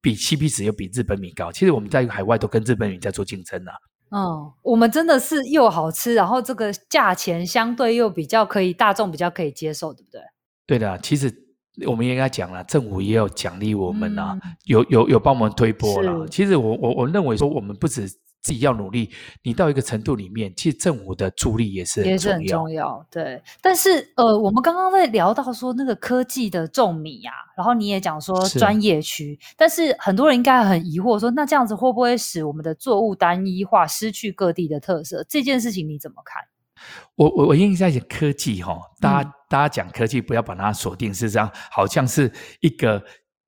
[0.02, 3.72] 比 CP 值又比日本米高，其实我们在海外都跟日本米在做竞争呢。
[4.12, 10.22] 嗯，我们真的是又好吃，然后这个价钱相对又比较可以大众比较可以接受，对不对？
[10.66, 11.42] 对的，其实。
[11.88, 16.28] 我们也应该讲了，政府也有奖励我们啊，嗯、有有有帮我们推波了。
[16.28, 18.08] 其实我我我认为说，我们不止
[18.44, 19.10] 自己要努力，
[19.42, 22.04] 你到一个程度里面，其实政府的助力也是。
[22.04, 23.04] 也是很重要。
[23.10, 35.26] 对，但是呃，我们刚刚在聊到说那个科技的种米啊，然后你也讲说专业区，是，但是很多人应该很疑惑说，那这样子会不会使我们的作物单一化，失去各地的特色？
[35.30, 36.44] 这件事情你怎么看？
[37.16, 42.30] 我我我印象在讲科技哈，大家、嗯、大家讲科技，不要把它锁定是这样，好像是
[42.60, 43.02] 一个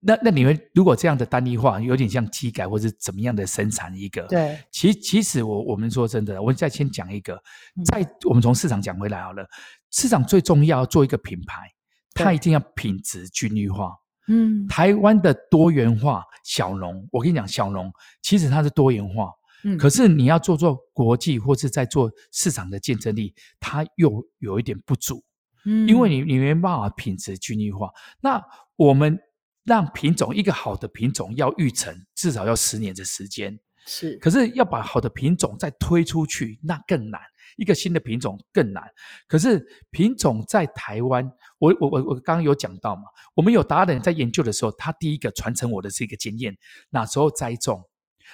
[0.08, 4.22] 那那你们如果这样的单一化，有点像机改或者怎么样的生产一个。
[4.28, 7.41] 对，其其实我我们说真的，我再先讲一个，
[7.86, 9.46] 在我们从市场讲回来好了，
[9.91, 11.72] 市场最重要做一个品牌，
[12.13, 13.91] 它一定要品质均一化。
[14.28, 17.91] 嗯，台湾的多元化小农，我跟你讲，小农
[18.22, 19.32] 其实它是多元化。
[19.63, 25.24] 嗯，可是你要做做国际或是在做市场的竞争力，它又有一点不足，
[25.65, 27.89] 嗯，因为你你没办法品质均一化。
[28.22, 28.44] 那
[28.76, 29.20] 我们
[29.65, 34.15] 让品种一个好的品种要育成，至少要十年的时间，是。
[34.17, 37.19] 可是要把好的品种再推出去，那更难。
[37.58, 38.84] 一个新的品种更难，
[39.28, 41.25] 可是品种在台湾，
[41.58, 46.58] 我我我我刚刚有讲到嘛，我们有达人在研究的时候，他第一个传承我的是一个经验，
[46.89, 47.82] 那时候栽种，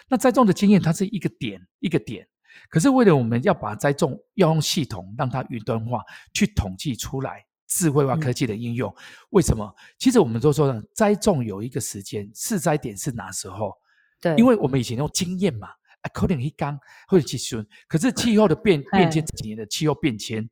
[0.07, 2.27] 那栽种的经验它是一个点一个点，
[2.69, 6.01] 可是为了我们要把栽种要用系统让它云端化
[6.33, 8.95] 去统计出来智慧化科技的应用，嗯、
[9.31, 9.75] 为什么？
[9.97, 13.73] 其实我们都说呢，栽种有一个时间试栽点是哪时候？
[14.19, 15.69] 对，因为我们以前用经验嘛。
[16.11, 16.75] 可能一缸
[17.07, 20.49] 或者气温，可是气候的变变迁，这几年的气候变迁，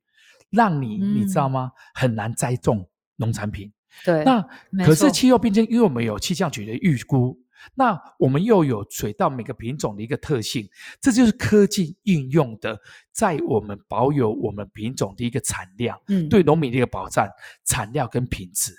[0.51, 1.71] 让你你知道吗？
[1.95, 3.73] 很难栽种农产品。
[4.05, 4.47] 对，那
[4.85, 7.35] 可是气候变迁，因为我们有气象局的预估，
[7.75, 10.67] 那我们又有水稻每个品种的一个特性，
[11.01, 12.79] 这就是科技应用的，
[13.11, 17.27] 在我们保有我们品种的一个产量，嗯，对农民的一个保障，
[17.65, 18.73] 产量跟品质，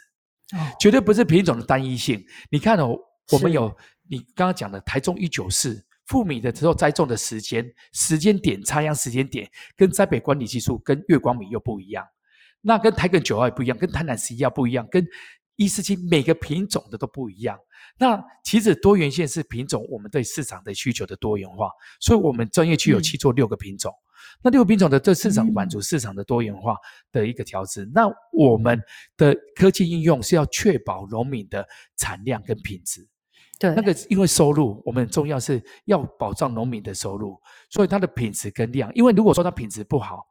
[0.81, 2.25] 绝对不是品种的单一性。
[2.51, 2.97] 你看哦，
[3.33, 3.75] 我们有
[4.09, 5.87] 你刚刚讲的台中一九四。
[6.07, 12.05] 富米的时候栽种的时间、时间点、插秧时间点，跟栽培管理技术跟月光米又不一样。
[12.63, 15.07] 那跟台梗九号也不一样，跟台南十一号不一样，跟
[15.61, 17.59] 一四七每个品种的都不一样。
[17.99, 21.71] 那其实多元性是品种，我们对市场的需求的多元化。
[22.01, 23.93] 所以我们专业区有去做六个品种。
[23.93, 26.77] 嗯、那六个品种的这市场满足市场的多元化
[27.13, 27.85] 的一个调整。
[27.85, 28.81] 嗯、那我们
[29.19, 31.67] 的科技应用是要确保农民的
[31.99, 33.07] 产量跟品质。
[33.59, 40.27] 对，那个因为收入，我们很重要是要保障农民的收入，所以它的品质跟量，因为如果说它品质不好，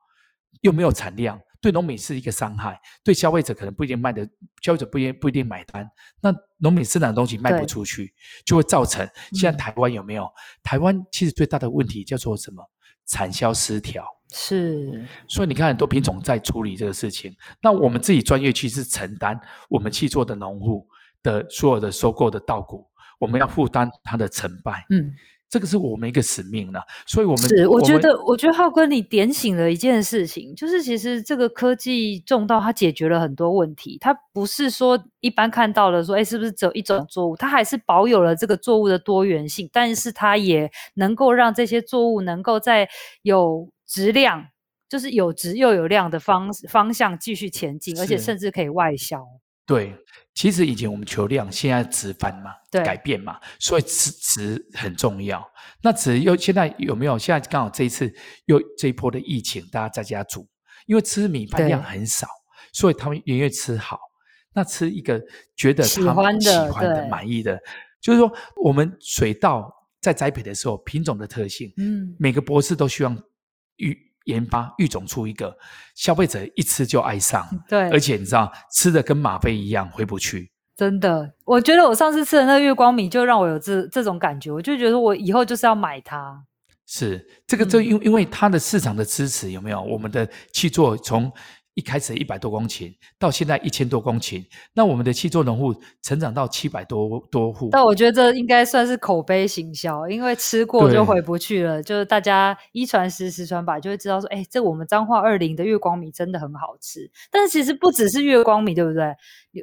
[0.62, 4.28] 又没有产量，对农民是一个伤害，对消费者可能不一定卖的，
[4.62, 5.89] 消费者不一定不一定买单，
[6.22, 8.13] 那农民生产的东西卖不出去，
[8.45, 10.24] 就会造成现在台湾有没有？
[10.24, 12.63] 嗯、台湾其实最大的问题叫做什么？
[13.06, 14.06] 产销失调。
[14.32, 20.88] 是，所以你看很多品种在处理这个事情，那我们自己专业去是承担我们去做的农户
[21.24, 22.88] 的所有的收购的稻谷。
[23.17, 25.12] 我们要负担它的成败，嗯，
[25.50, 26.82] 这个是我们一个使命了。
[27.06, 37.36] 所以，我们是我觉得，我觉得浩哥你点醒了一件事情，就是其实这个科技种稻它解决了很多问题，它不是说一般看到了说，哎，是不是只有一种作物？
[37.36, 42.88] 它还是保有了这个作物的多元性，但是它也能够让这些作物能够在
[43.24, 44.46] 有质量，
[44.88, 49.26] 就是有质又有量的方方向继续前进，而且甚至可以外销。
[49.75, 49.95] 对。
[50.36, 55.45] 其实以前我们求量，现在值翻嘛，对，改变嘛，所以值值很重要。
[55.82, 57.17] 那值又现在有没有？
[57.17, 58.10] 现在刚好这一次
[58.45, 60.47] 又这一波的疫情，大家在家煮，
[60.86, 62.25] 因为吃米饭量很少，
[62.71, 63.99] 所以他们宁愿吃好。
[64.53, 65.21] 那吃一个
[65.58, 67.60] 觉得他们喜欢的、满意的，
[67.99, 73.21] 就是说我们水稻在栽培的时候，品种的特性，嗯，每个博士都希望
[73.75, 74.09] 育。
[74.30, 75.54] 研发育种出一个
[75.96, 80.50] 消费者一吃就爱上，对，而且你知道吃的跟吗啡一样回不去。
[80.78, 86.42] 真的，我觉得我上次吃的那个月光米就让我有这这种感觉，我就觉得我以后就是要买它。
[86.86, 89.82] 是这个，就因因为它的市场的支持有没有？
[89.82, 91.32] 我们的去做从。
[91.80, 97.70] 一开始一百多公顷，到现在一千多公顷，那我们的七座农户成长到七百多多户。
[97.72, 101.82] 但我觉得这应该算是口碑行销，因为吃过就回不去了。
[101.82, 107.10] 就是大家一传十，十传百，就会知道说，哎，这我们彰化二林的月光米真的很好吃。
[107.32, 109.15] 但是其实不只是月光米，对不对？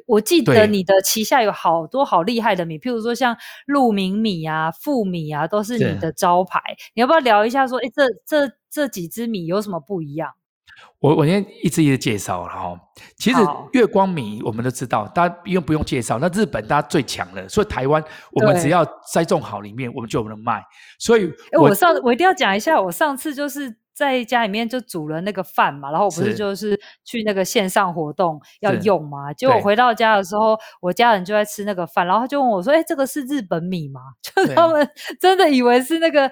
[0.07, 6.59] 我记得你的旗下有好多好厉害的米，譬如说像鹿鸣米啊、富米啊，都是你的招牌。
[6.95, 10.33] 你要不要聊一下说，哎，这这这几支米有什么不一样？
[10.99, 12.79] 我我先一直一直介绍了哈，
[13.17, 13.37] 其实
[13.73, 20.63] 月光米我们都知道，大家不用不用介绍，那日本大家最强了，所以台湾我们只要栽种好里面，我们就能卖。
[20.99, 23.75] 所以我，我上我一定要讲一下，我上次就是。
[23.97, 34.87] 在家里面就煮了那个饭嘛，然后我不是就是去那个线上活动要用嘛，结果回到家的时候，我家人就在吃那个饭，然后他就问我说：“哎，这个是日本米吗？” 就他们
[35.19, 36.29] 真的以为是那个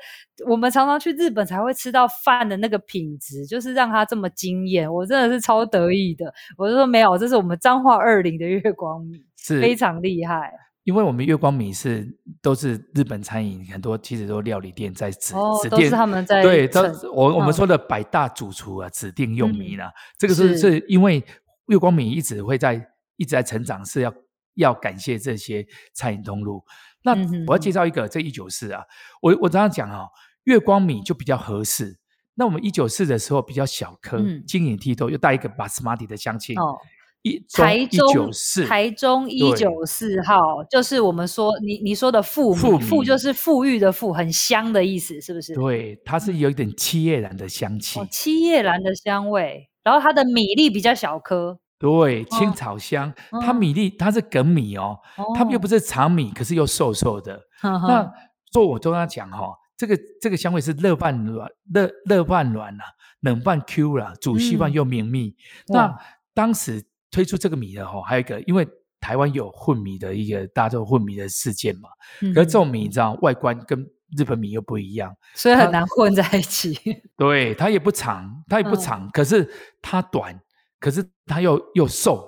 [0.47, 6.31] 我们常常去日本才会吃到饭的那个品质，就是让他这么惊艳，我真的是超得意的。
[6.57, 10.53] 我就说没有，这是我们彰化二零的月光米，是非常厉害。
[10.85, 12.07] 因为我们月光米是
[12.43, 16.81] 都是日本餐饮很多，其实都料理店在指、哦、指定，都是他们在对，都
[17.11, 19.91] 我我们说的百大主厨啊、嗯、指定用米啦。
[20.15, 21.23] 这个是是因为
[21.69, 22.75] 月光米一直会在
[23.17, 24.13] 一直在成长，是要
[24.53, 25.65] 要感谢这些
[25.95, 26.63] 餐饮通路。
[27.03, 27.13] 那
[27.47, 28.83] 我要介绍一个、嗯、这一九四啊，
[29.23, 30.05] 我我常常讲啊，
[30.43, 31.97] 月光米就比较合适。
[32.35, 36.53] 那我们一九四的时候比较小颗，晶莹剔透，又带一个巴斯马蒂的香气。
[36.55, 36.77] 哦
[37.25, 38.31] 一台中
[38.67, 45.55] 台中一九四号，就是我们说你你说的富米，富，富就是富裕的富，很香的意思，是不是？
[45.55, 57.33] 对，它是有一点七叶兰的香气，哦、七叶兰的香味，然后它的米粒比较小颗，对，青草香，哦、它米粒它是梗米哦，哦它又不是长米，可是又瘦瘦的。
[57.63, 58.13] 哦、那
[58.51, 59.53] 做我都跟他讲哈、哦。
[59.75, 62.83] 这个这个香味是热半软，热热半软啊，
[63.21, 65.35] 冷半 Q 啦，煮稀饭又绵密。
[65.69, 65.97] 嗯、那
[66.33, 68.67] 当时推出这个米的哈，还有一个，因为
[68.99, 71.89] 台湾有混米的一个大众混米的事件嘛，
[72.21, 73.85] 嗯、可是这种米你知道，外观跟
[74.17, 76.77] 日本米又不一样，所以很难混在一起。
[77.17, 79.49] 对，它也不长，它也不长，嗯、可是
[79.81, 80.39] 它短，
[80.79, 82.27] 可是它又又瘦。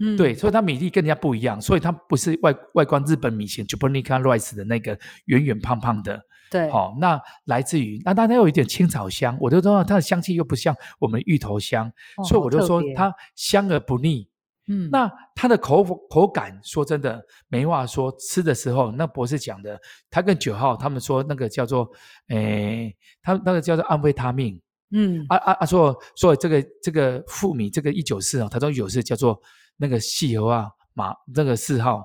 [0.00, 6.22] 嗯，对，所以它米粒跟人家不一样，所以它不是外外观日本米型 Japonica Rice 的那个圆圆胖胖的。
[6.50, 11.86] 对，好、哦，那来自于那它有一点青草香，我就说它的香气又不像我们芋头香，
[12.16, 14.28] 哦、所以我就说它香而不腻。
[14.70, 19.80] 嗯，那它的口口感，说真的没话说，吃的时候那博士讲的，
[20.10, 21.90] 他跟九号他们说那个叫做，
[22.28, 24.60] 诶，他那个叫做安非他命。
[24.90, 29.40] 嗯，啊啊啊，说说这个这个富米这个一九四啊，他说有是叫做
[29.78, 32.04] 那个细油啊马那个四号。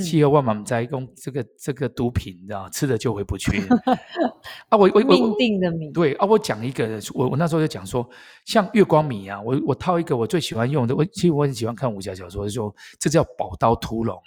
[0.00, 3.62] 气候万满在供这个这个毒品，你知道吃了就回不去
[4.68, 4.76] 啊！
[4.76, 6.26] 我我我命定的米对啊！
[6.26, 8.08] 我讲一个，我我那时候就讲说，
[8.44, 14.18] 像月光米啊，我我套一个我最喜欢用的，我其实我很喜欢看武侠小说，说这叫宝刀屠龙，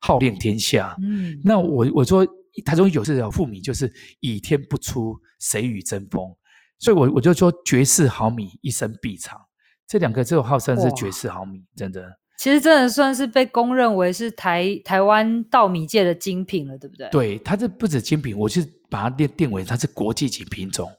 [0.00, 0.96] 号令天下。
[1.02, 2.26] 嗯，那我我说
[2.64, 6.34] 台中有是叫富米，就是倚天不出，谁与争锋？
[6.78, 9.40] 所以我我就说绝世好米，一生必尝。
[9.86, 12.18] 这两个这种号称是绝世好米，真的。
[12.38, 17.08] 其实真的算是被公认为是台台湾稻米界的精品了，对不对？
[17.10, 20.90] 对，它这不止精品，我是把它定定为它是国际级品种，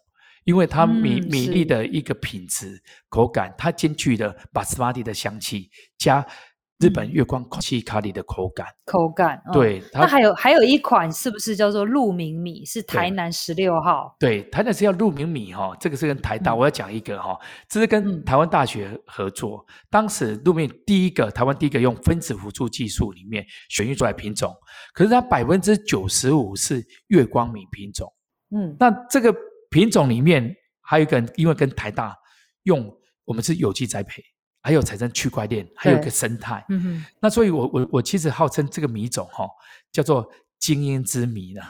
[0.46, 6.26] 因为它米、嗯、米粒的一个品质、口感，它兼具了巴斯马蒂的香气加。
[6.80, 9.82] 日本月光气咖喱的口感，口感对。
[9.92, 12.64] 那还有还有一款是不是叫做鹿鸣米？
[12.66, 14.16] 是台南十六号。
[14.20, 16.54] 对，台南是叫鹿鸣米哈，这个是跟台大。
[16.54, 17.36] 我要讲一个哈，
[17.68, 19.66] 这是跟台湾大学合作。
[19.90, 24.54] 当时鹿鸣第一个台湾第一个用分子辅助技术里面选育出来品种，
[24.94, 28.08] 可是它百分之九十五是月光米品种。
[28.56, 29.36] 嗯，那这个
[29.72, 32.16] 品种里面还有一个，因为跟台大
[32.64, 32.88] 用
[33.26, 34.22] 我们是有机栽培。
[34.68, 36.62] 还有产生区块链，还有一个生态。
[36.68, 39.50] 嗯哼，那所以我我我其实号称这个米种哈、哦，
[39.94, 41.62] 叫做精英之米呢。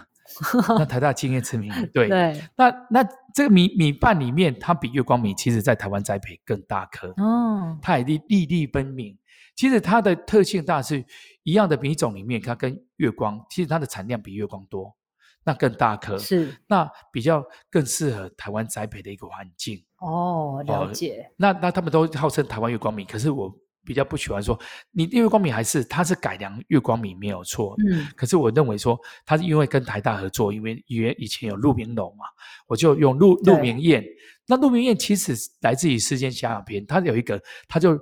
[0.70, 2.42] 那台大精英之米， 对对。
[2.56, 7.10] 那那这个米米饭里面，它比月光米其实在台湾栽培更大颗。
[7.18, 9.16] 哦，它也粒粒粒分明。
[9.56, 11.06] 其实它的特性大是
[11.44, 14.98] 一样的米种里面，它跟月光其实它的产量比月光多，
[15.44, 16.18] 那更大颗。
[16.18, 19.84] 是，那比较更适合台湾栽培的一个环境。
[20.00, 21.26] 哦，了解。
[21.28, 23.52] 呃、那那他们都号称台湾月光米，可是我
[23.84, 24.60] 比较不喜欢说
[24.92, 27.76] 你月光米还是它是改良月光米没有错。
[27.90, 32.26] 嗯，可是我认为说它是因为跟台大合作，因为以以前有鹿鸣楼嘛，
[32.68, 34.04] 我就用鹿鹿鸣宴。
[34.46, 37.98] 那鹿鸣宴其实来自于《世间小雅篇》，它有一个，它就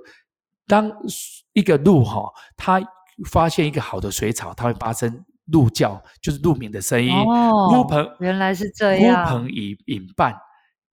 [0.66, 0.92] 当
[1.54, 2.80] 一个鹿哈，它
[3.30, 7.10] 发现一个好的水草，它会发生鹿叫，就是鹿鸣的声音。
[7.10, 7.86] 哦，
[8.20, 9.24] 原来是这样。
[9.24, 10.36] 乌篷以引伴。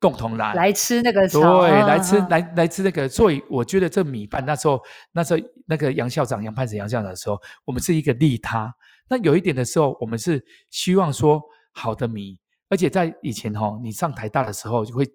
[0.04, 0.54] 共同来。
[0.54, 4.78] 来吃那个草，对，来吃来来吃那个，所以我觉得这米饭那时候
[5.14, 8.76] 那时候那个杨校长杨潘子杨校长的时候，我们是一个利他。
[9.08, 11.42] 那有一点的时候，我们是希望说
[11.72, 12.38] 好的米，
[12.68, 15.06] 而且在以前哈，你上台大的时候就会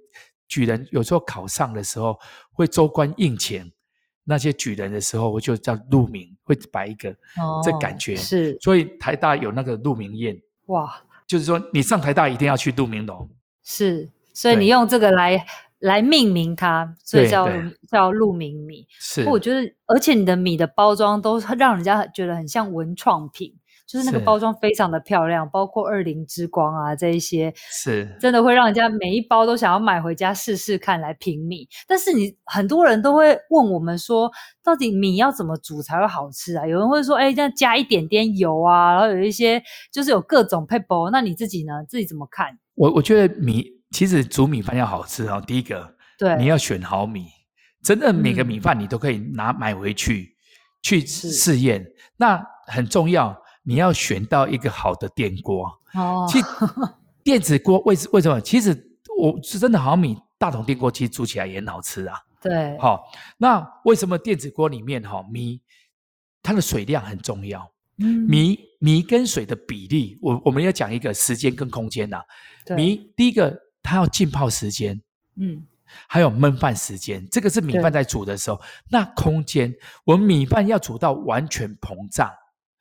[0.47, 2.19] 举人，有时候考上的时候
[2.53, 3.71] 会州官印钱，
[4.25, 8.17] 那些举人的时候我就叫鹿鸣，会摆一个、哦、这感觉。
[8.17, 10.41] 是，所以台大有那个鹿鸣宴。
[10.67, 13.29] 哇，就是说你上台大一定要去鹿鸣楼。
[13.63, 14.09] 是。
[14.39, 15.45] 所以你用这个来
[15.81, 17.49] 来命名它，所以叫
[17.91, 18.87] 叫鹿鸣米。
[19.01, 23.53] 是，我觉得，而且你的米的包装都让人家觉得很像文创品，
[23.85, 31.69] 就是那个包装非常的漂亮，包括二零之光啊这一些，是，真的会让人家每一包都想要买回家试试看来品米。
[31.89, 34.31] 但是你很多人都会问我们说，
[34.63, 36.65] 到底米要怎么煮才会好吃啊？
[36.65, 39.61] 有人会说，哎，这样加一点点油啊，然后有一些
[39.93, 41.11] 就是有各种配包。
[41.11, 41.85] 那你自己呢？
[41.89, 42.59] 自己怎么看？
[42.75, 43.78] 我我觉得米。
[43.91, 47.27] 其实煮米饭要好吃哦，第一个，对，你要选好米，
[47.83, 50.33] 真的每个米饭你都可以拿买回去、嗯、
[50.83, 51.85] 去试验。
[52.17, 55.67] 那很重要，你要选到一个好的电锅。
[55.95, 56.47] 哦，其实
[57.25, 58.39] 电子锅为为什么？
[58.43, 58.77] 其实
[59.19, 62.15] 我是真的好米，大桶电锅其实煮起来也很好吃啊。
[62.43, 63.03] 对，好，
[63.39, 65.61] 那为什么电子锅里面哈米
[66.43, 67.73] 它的水量很重要？
[67.97, 72.77] 嗯，米米跟水的比例，我我们要讲一个时间跟空间呐、啊。
[72.77, 73.59] 米第一个。
[73.89, 75.01] 它要浸泡时间，
[75.37, 75.67] 嗯，
[76.07, 78.61] 还有焖饭时间，这个是米饭在煮的时候。
[78.91, 79.75] 那空间，
[80.05, 82.31] 我们米饭要煮到完全膨胀，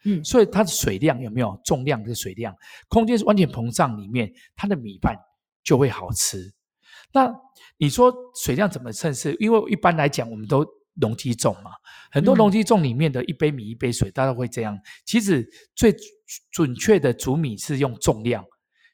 [0.04, 2.54] 嗯，所以它的水量有没有重量的水量？
[2.90, 5.16] 空间是完全膨胀里面，它的米饭
[5.64, 6.54] 就会好吃。
[7.14, 7.34] 那
[7.78, 9.34] 你说水量怎么称是？
[9.40, 10.66] 因为一般来讲，我们都
[11.00, 11.72] 容积重嘛，
[12.12, 14.78] 很多容积重里面的一杯米一杯水，大家会这样。
[15.06, 15.96] 其实最
[16.52, 18.44] 准确的煮米是用重量，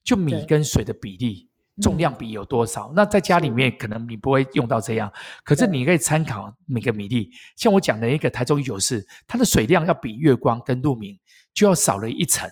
[0.04, 1.50] 就米跟水的比例。
[1.82, 2.90] 重量比有多少？
[2.90, 5.12] 嗯、那在家里面可能你不会用到这样，
[5.44, 7.32] 可是你可以参考每个米粒。
[7.56, 11.18] 像我讲的一个台中一九四，它的水量要比月光跟鹿鸣
[11.52, 12.48] 就要少了一层，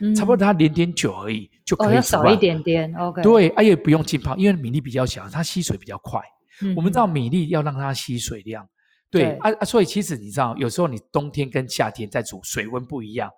[0.00, 2.92] 嗯、差不多它零点九而已就可以、哦、少一点点。
[2.96, 6.20] OK，对，而、啊、且不用浸泡，因为米粒比较小，它吸水比较快。
[6.62, 8.68] 嗯、我们知道米粒要让它吸水量，
[9.10, 13.30] 对，对啊啊，所以其实你知道，有时候你冬天跟夏天在煮，水温不一样，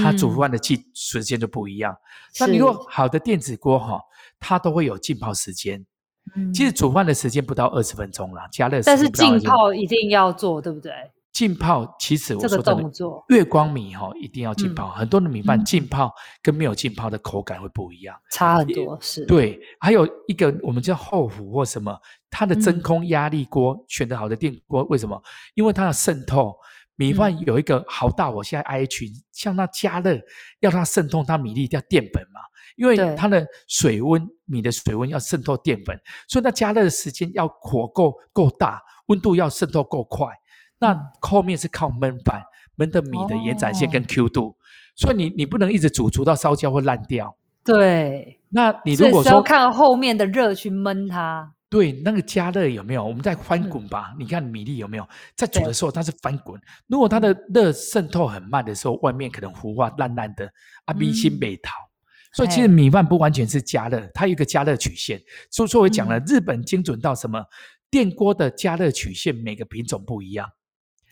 [0.00, 1.92] 它煮饭的季时间就不一样。
[1.92, 1.98] 嗯、
[2.38, 4.00] 那你如果好的电子锅哈。
[4.38, 5.84] 它都会有浸泡时间，
[6.34, 8.80] 嗯，其实煮饭的时间不到二十分钟啦，加热。
[8.82, 10.92] 但是浸泡一定要做，对不对？
[11.32, 14.88] 浸泡其实我说这个动作，月光米哈一定要浸泡。
[14.92, 16.10] 很多的米饭浸泡
[16.42, 19.26] 跟没有浸泡的口感会不一样，差很多是。
[19.26, 21.94] 对，还有一个我们叫厚釜或什么，
[22.30, 25.22] 它的真空压力锅选择好的电锅，为什么？
[25.54, 26.56] 因为它的渗透
[26.94, 30.18] 米饭有一个好大，我现在 IH 像它加热
[30.60, 32.40] 要它渗透它米粒要淀粉嘛。
[32.76, 35.98] 因为它的水温，米的水温要渗透淀粉，
[36.28, 40.28] 所以它加热的时间要火够够大，温度要渗透够快。
[40.78, 42.42] 那后面是靠焖饭，
[42.76, 44.54] 焖的米的延展性跟 Q 度，哦、
[44.94, 47.34] 所以你你不能一直煮煮到烧焦或烂掉。
[47.64, 53.02] 对，那你如果说看后面的热去焖它，对，那个加热有没有？
[53.02, 56.60] 我们在翻滚吧，嗯、你看米粒有没有在煮的时候它是翻滚？
[56.86, 60.46] 如果它的热渗透很慢的时候，外面可能糊化烂烂的，
[60.84, 61.72] 啊，米心没逃。
[62.36, 65.18] 所以其实米饭不完全是加热，它有一个加热曲线。
[65.50, 67.42] 所以说我讲了，日本精准到什么？
[67.90, 70.46] 电锅的加热曲线每个品种不一样。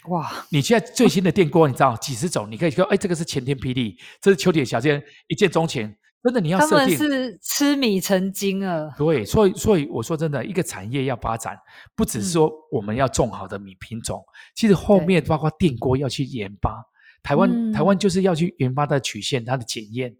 [0.08, 0.30] 哇！
[0.50, 2.46] 你现在最新的电锅，你知道几十种？
[2.50, 5.90] 你可以说，哎，这个是晴天霹雳，这是秋天小尖，一见钟情。
[6.22, 6.98] 真的，你要设定。
[6.98, 8.92] 他们是吃米成精了。
[8.98, 11.56] 对，所以所以我说真的，一个产业要发展，
[11.94, 14.22] 不只是说我们要种好的米品种，
[14.54, 16.84] 其实后面包括电锅要去研发。
[17.22, 20.14] 台湾台湾就是要去研发它的曲线，它的检验。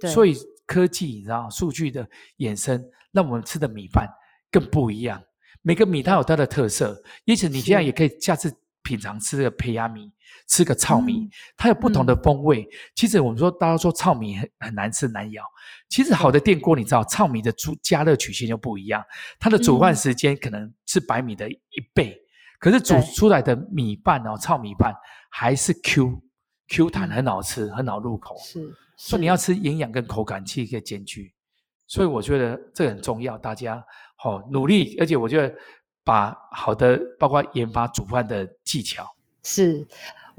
[0.00, 0.10] 对。
[0.10, 0.36] 所以
[0.66, 2.06] 科技，你知道，数据的
[2.38, 4.08] 衍生，让我们吃的米饭
[4.50, 5.22] 更不一样。
[5.62, 10.10] 每个米它有它的特色，因此你现在也可以下次品尝吃个胚芽米，
[10.48, 12.62] 吃个糙米，嗯、它有不同的风味。
[12.62, 15.44] 嗯、其实我们说，大家说糙米很很难吃难咬，
[15.90, 19.04] 其实好的电锅，你知道，糙米的煮加热曲线就不一样，
[19.38, 21.58] 它的煮饭时间可能是白米的一
[21.92, 22.24] 倍，嗯、
[22.58, 24.94] 可是煮出来的米饭哦，糙米饭
[25.28, 26.22] 还是 Q
[26.68, 28.36] Q 弹，很好吃，很好入口。
[28.38, 28.72] 是。
[29.02, 31.32] 所以你要吃营养跟口感，其实可以兼具，
[31.86, 33.82] 所以我觉得这个很重要，大家
[34.14, 35.54] 好努力，而且我觉得
[36.04, 39.06] 把好的包括研发煮饭的技巧
[39.42, 39.88] 是。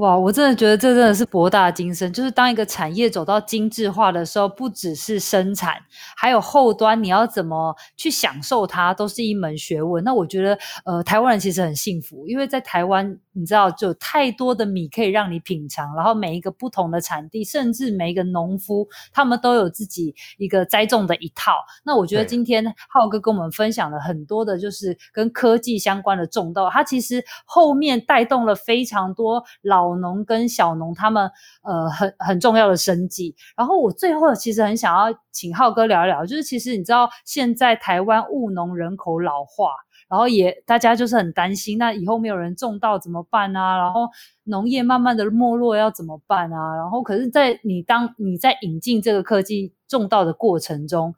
[0.02, 2.12] 哇，我真的觉得这真的是博大精深。
[2.12, 5.78] 就是当一个产业走到精致化的时候，不只是生产，
[6.18, 10.04] 还有后端你要怎么去享受它，都是一门学问。
[10.04, 21.54] 那我觉得，呃，台湾人其实很幸福，因为在台湾，你知道，就有太多的米可以让你品尝，然后每一个不同的产地，甚至每一个农夫，他们都有自己一个栽种的一套。
[21.84, 29.91] 那我觉得今天浩哥跟我们分享了很多的，就是跟科技相关的种稻，它其实后面带动了非常多老。
[29.96, 31.30] 农跟小农他们
[31.64, 39.72] 呃很很重要的生计，然后我最后其实很想要请浩哥聊一聊，就是其实你知道现在台湾务农人口老化，
[40.10, 43.78] 然后也大家就是很担心，那以后没有人种稻怎么办啊？
[43.78, 44.10] 然后
[44.46, 46.76] 农业慢慢的没落要怎么办啊？
[46.76, 51.16] 然后可是，在你当你在引进这个科技种稻的过程中。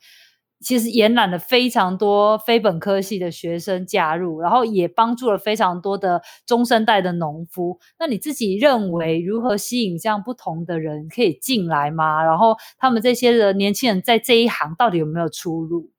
[0.63, 7.79] 其实延揽了非常多非本科系的学生加入，然后也帮助了非常多的中生代的农夫。
[7.99, 12.23] 那你自己认为如何吸引这样不同的人可以进来吗？
[12.23, 15.91] 然后他们这些的年轻人在这一行到底有没有出路？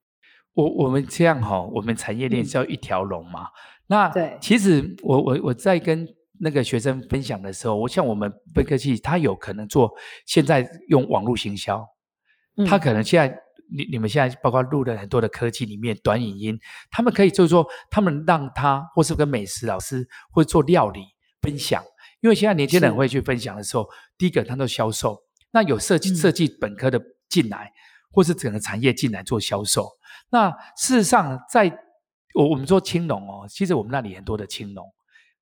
[0.55, 3.43] 我我们这样哈，我们产业链是要一条龙嘛。
[3.43, 3.49] 嗯、
[3.89, 6.09] 那对，其实我我我在跟
[6.41, 9.93] 那个学生分享的时候，我像我们本科系，他有可能做
[10.27, 11.87] 现在用网络行销，
[12.57, 13.44] 嗯、他可能现在。
[13.71, 16.59] 你你们现在包括录了很多的科技里面短影音，
[16.91, 21.05] 他们可以就是说，他们让他或是跟美食老师会做料理
[21.41, 21.83] 分享，
[22.21, 25.19] 因为现在年轻人会去分享的时候，第一个他都销售，
[25.53, 27.73] 那有设计设计本科的进来，嗯、
[28.13, 29.89] 或是整个产业进来做销售。
[30.31, 31.79] 那事实上在，在
[32.35, 34.85] 我我们说青农哦，其实我们那里很多的青农，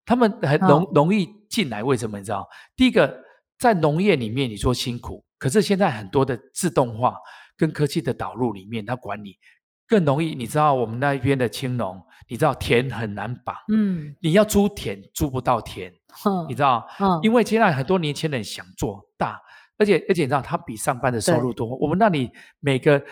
[0.05, 2.49] 他们很容、哦、容易进来，为什么你知道？
[2.77, 3.23] 第一个
[3.59, 7.17] 在农业里面你说辛苦，可是现在很多的自动化。
[7.57, 9.39] 跟科技的导入里面，它管理
[9.87, 10.35] 更容易。
[10.35, 15.93] 你知道我们那边的青农，你知道田很难绑，嗯，你要租田租不到田，
[16.27, 19.41] 嗯、你知道，嗯，因为现在很多年轻人想做大，
[19.79, 21.77] 而且而且你知道他比上班的收入多。
[21.77, 22.31] 我们那里
[22.61, 23.03] 每个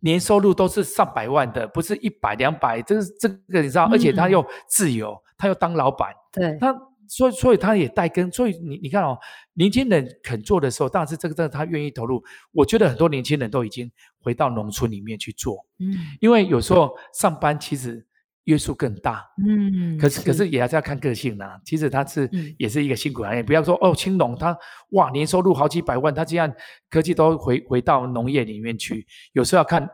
[0.00, 6.74] 年收入都是上百万的，不是一百两百，这是这个你知道，嗯、而且他又自由，他又当老板，对，他。
[7.08, 8.30] 所以，所以他也带耕。
[8.30, 9.18] 所以你你看哦，
[9.54, 12.22] 年轻人肯做的时候，当然是这个，这个他愿意投入。
[12.52, 13.90] 我觉得很多年轻人都已经
[14.20, 18.06] 回到农村里面去做，嗯，因为有时候上班其实
[18.44, 21.60] 约束更大，嗯，可是，是可是也还是要看个性啦。
[21.64, 24.56] 其实他是、嗯、也是一个辛苦行业，不要说哦，青农他
[24.90, 26.52] 哇年收入好几百万，他这样
[26.90, 29.88] 科技都回回到农业里面去，有时候要看。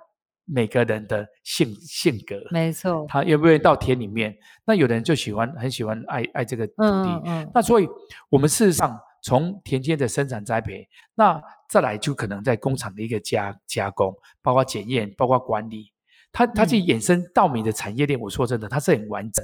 [0.47, 4.37] 每个人的性性格，没错，他愿不愿意到田里面？
[4.67, 6.83] 那有的人就喜欢，很喜欢爱爱这个土地。
[6.85, 7.51] 嗯嗯。
[7.55, 7.89] 那所以，
[8.29, 11.41] 我们事实上从田间的生产栽培，那
[11.71, 15.93] 再来就可能在工厂的一个加加工，包括检验，包括管理，
[16.31, 18.21] 它它去衍生稻米的产业链。
[18.21, 19.43] 我说真的，它是很完整。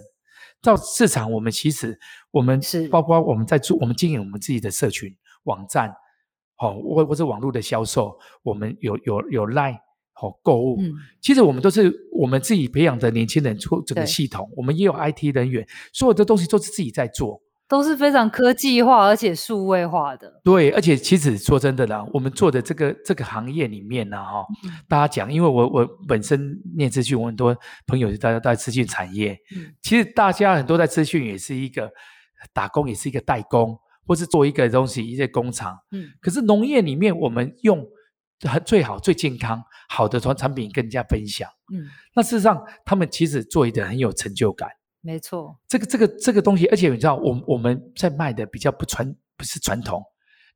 [0.61, 1.98] 到市场，我们其实
[2.30, 5.94] 我们是包括我们在做，我们经营我们自己的社群网站，
[6.57, 9.78] 好，或或者网络的销售，我们有有有 Line。
[10.21, 20.43] 好购物，嗯，其实我们都是我们自己培养的年轻人做整个系统，我们也有 IT 人员，所有的东西都是自己在做，都是非常科技化而且数位化的。
[20.45, 24.45] 对，而且其实说真的啦，我们做的这个这个行业里面呢，哈，
[24.87, 27.57] 大家讲，因为我我本身念资讯，我很多
[27.87, 31.91] 朋友大家都在资讯产业，嗯，其实大家很多在资讯也是一个
[32.53, 33.75] 打工，也是一个代工，
[34.07, 37.83] 或是做一个东西一些工厂，嗯，可是农业里面我们用。
[38.64, 41.84] 最好最健康好的产产品跟人家分享，嗯，
[42.14, 44.68] 那事实上他们其实做一点很有成就感，
[45.03, 45.55] 没错。
[45.68, 50.03] 这个这个这个东西，而且你知道，我我们在卖的比较不传不是传统，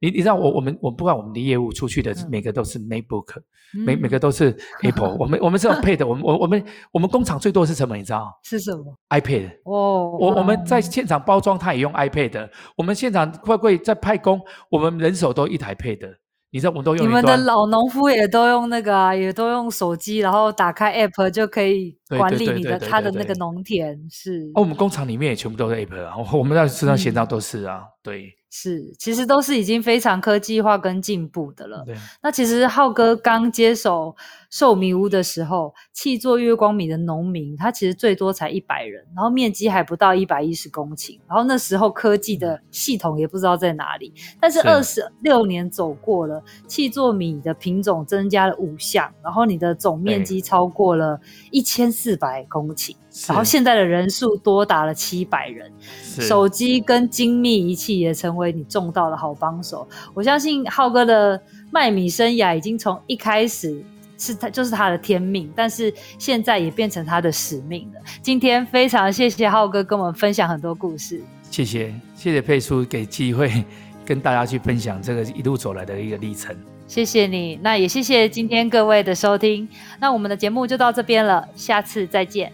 [0.00, 3.38] 你你知道我我们我不管我们的业务出去的每个都是 MacBook，、
[3.74, 7.96] 嗯、每每个都是 Apple，我们我们是要配的我们我我们我们工厂最多是什么？
[7.96, 8.32] 你知道？
[8.42, 9.58] 是什么？iPad。
[9.64, 12.48] 哦，我我们在现场包装，他也用 iPad。
[12.76, 16.16] 我们现场会不会在派工，我们人手都一台 Pad。
[16.54, 24.52] 你知道我们都用，你们的老农夫也都用那个啊，也都用手机，然后打开 app 就可以管理你的他的那个农田，是。
[24.54, 28.32] 哦，我们工厂里面也全部都是 app 啊，我们在车上闲到都是啊，嗯、对。
[28.56, 31.82] 是，其实都是已经非常科技化跟进步的了。
[31.84, 31.96] 对。
[32.22, 34.14] 那其实浩哥刚接手
[34.48, 44.14] 寿米屋的时候，契作月光米的农民，他其实最多才一百人，然后面积还不到一百一十公顷，然后那时候科技的系统也不知道在哪里。
[44.40, 52.94] 但是二十六年走过了，契作米的品种增加了五项，然后你的总面积超过了一千四百公顷。
[53.28, 55.72] 然后现在的人数多达了七百人，
[56.18, 59.86] 手机跟精密仪器也成为你种稻的好帮手。
[60.12, 61.40] 我相信浩哥的
[61.70, 63.80] 卖米生涯已经从一开始
[64.18, 68.00] 是他就是他的天命，但是现在也变成他的使命了。
[68.20, 73.64] 今天非常谢谢浩哥跟我们分享很多故事，谢谢谢谢佩叔给机会
[74.04, 76.56] 跟大家去分享这个一路走来的一个历程。
[76.88, 79.68] 谢谢你，那也谢谢今天各位的收听。
[80.00, 82.52] 那我们的节目就到这边了，下次再见。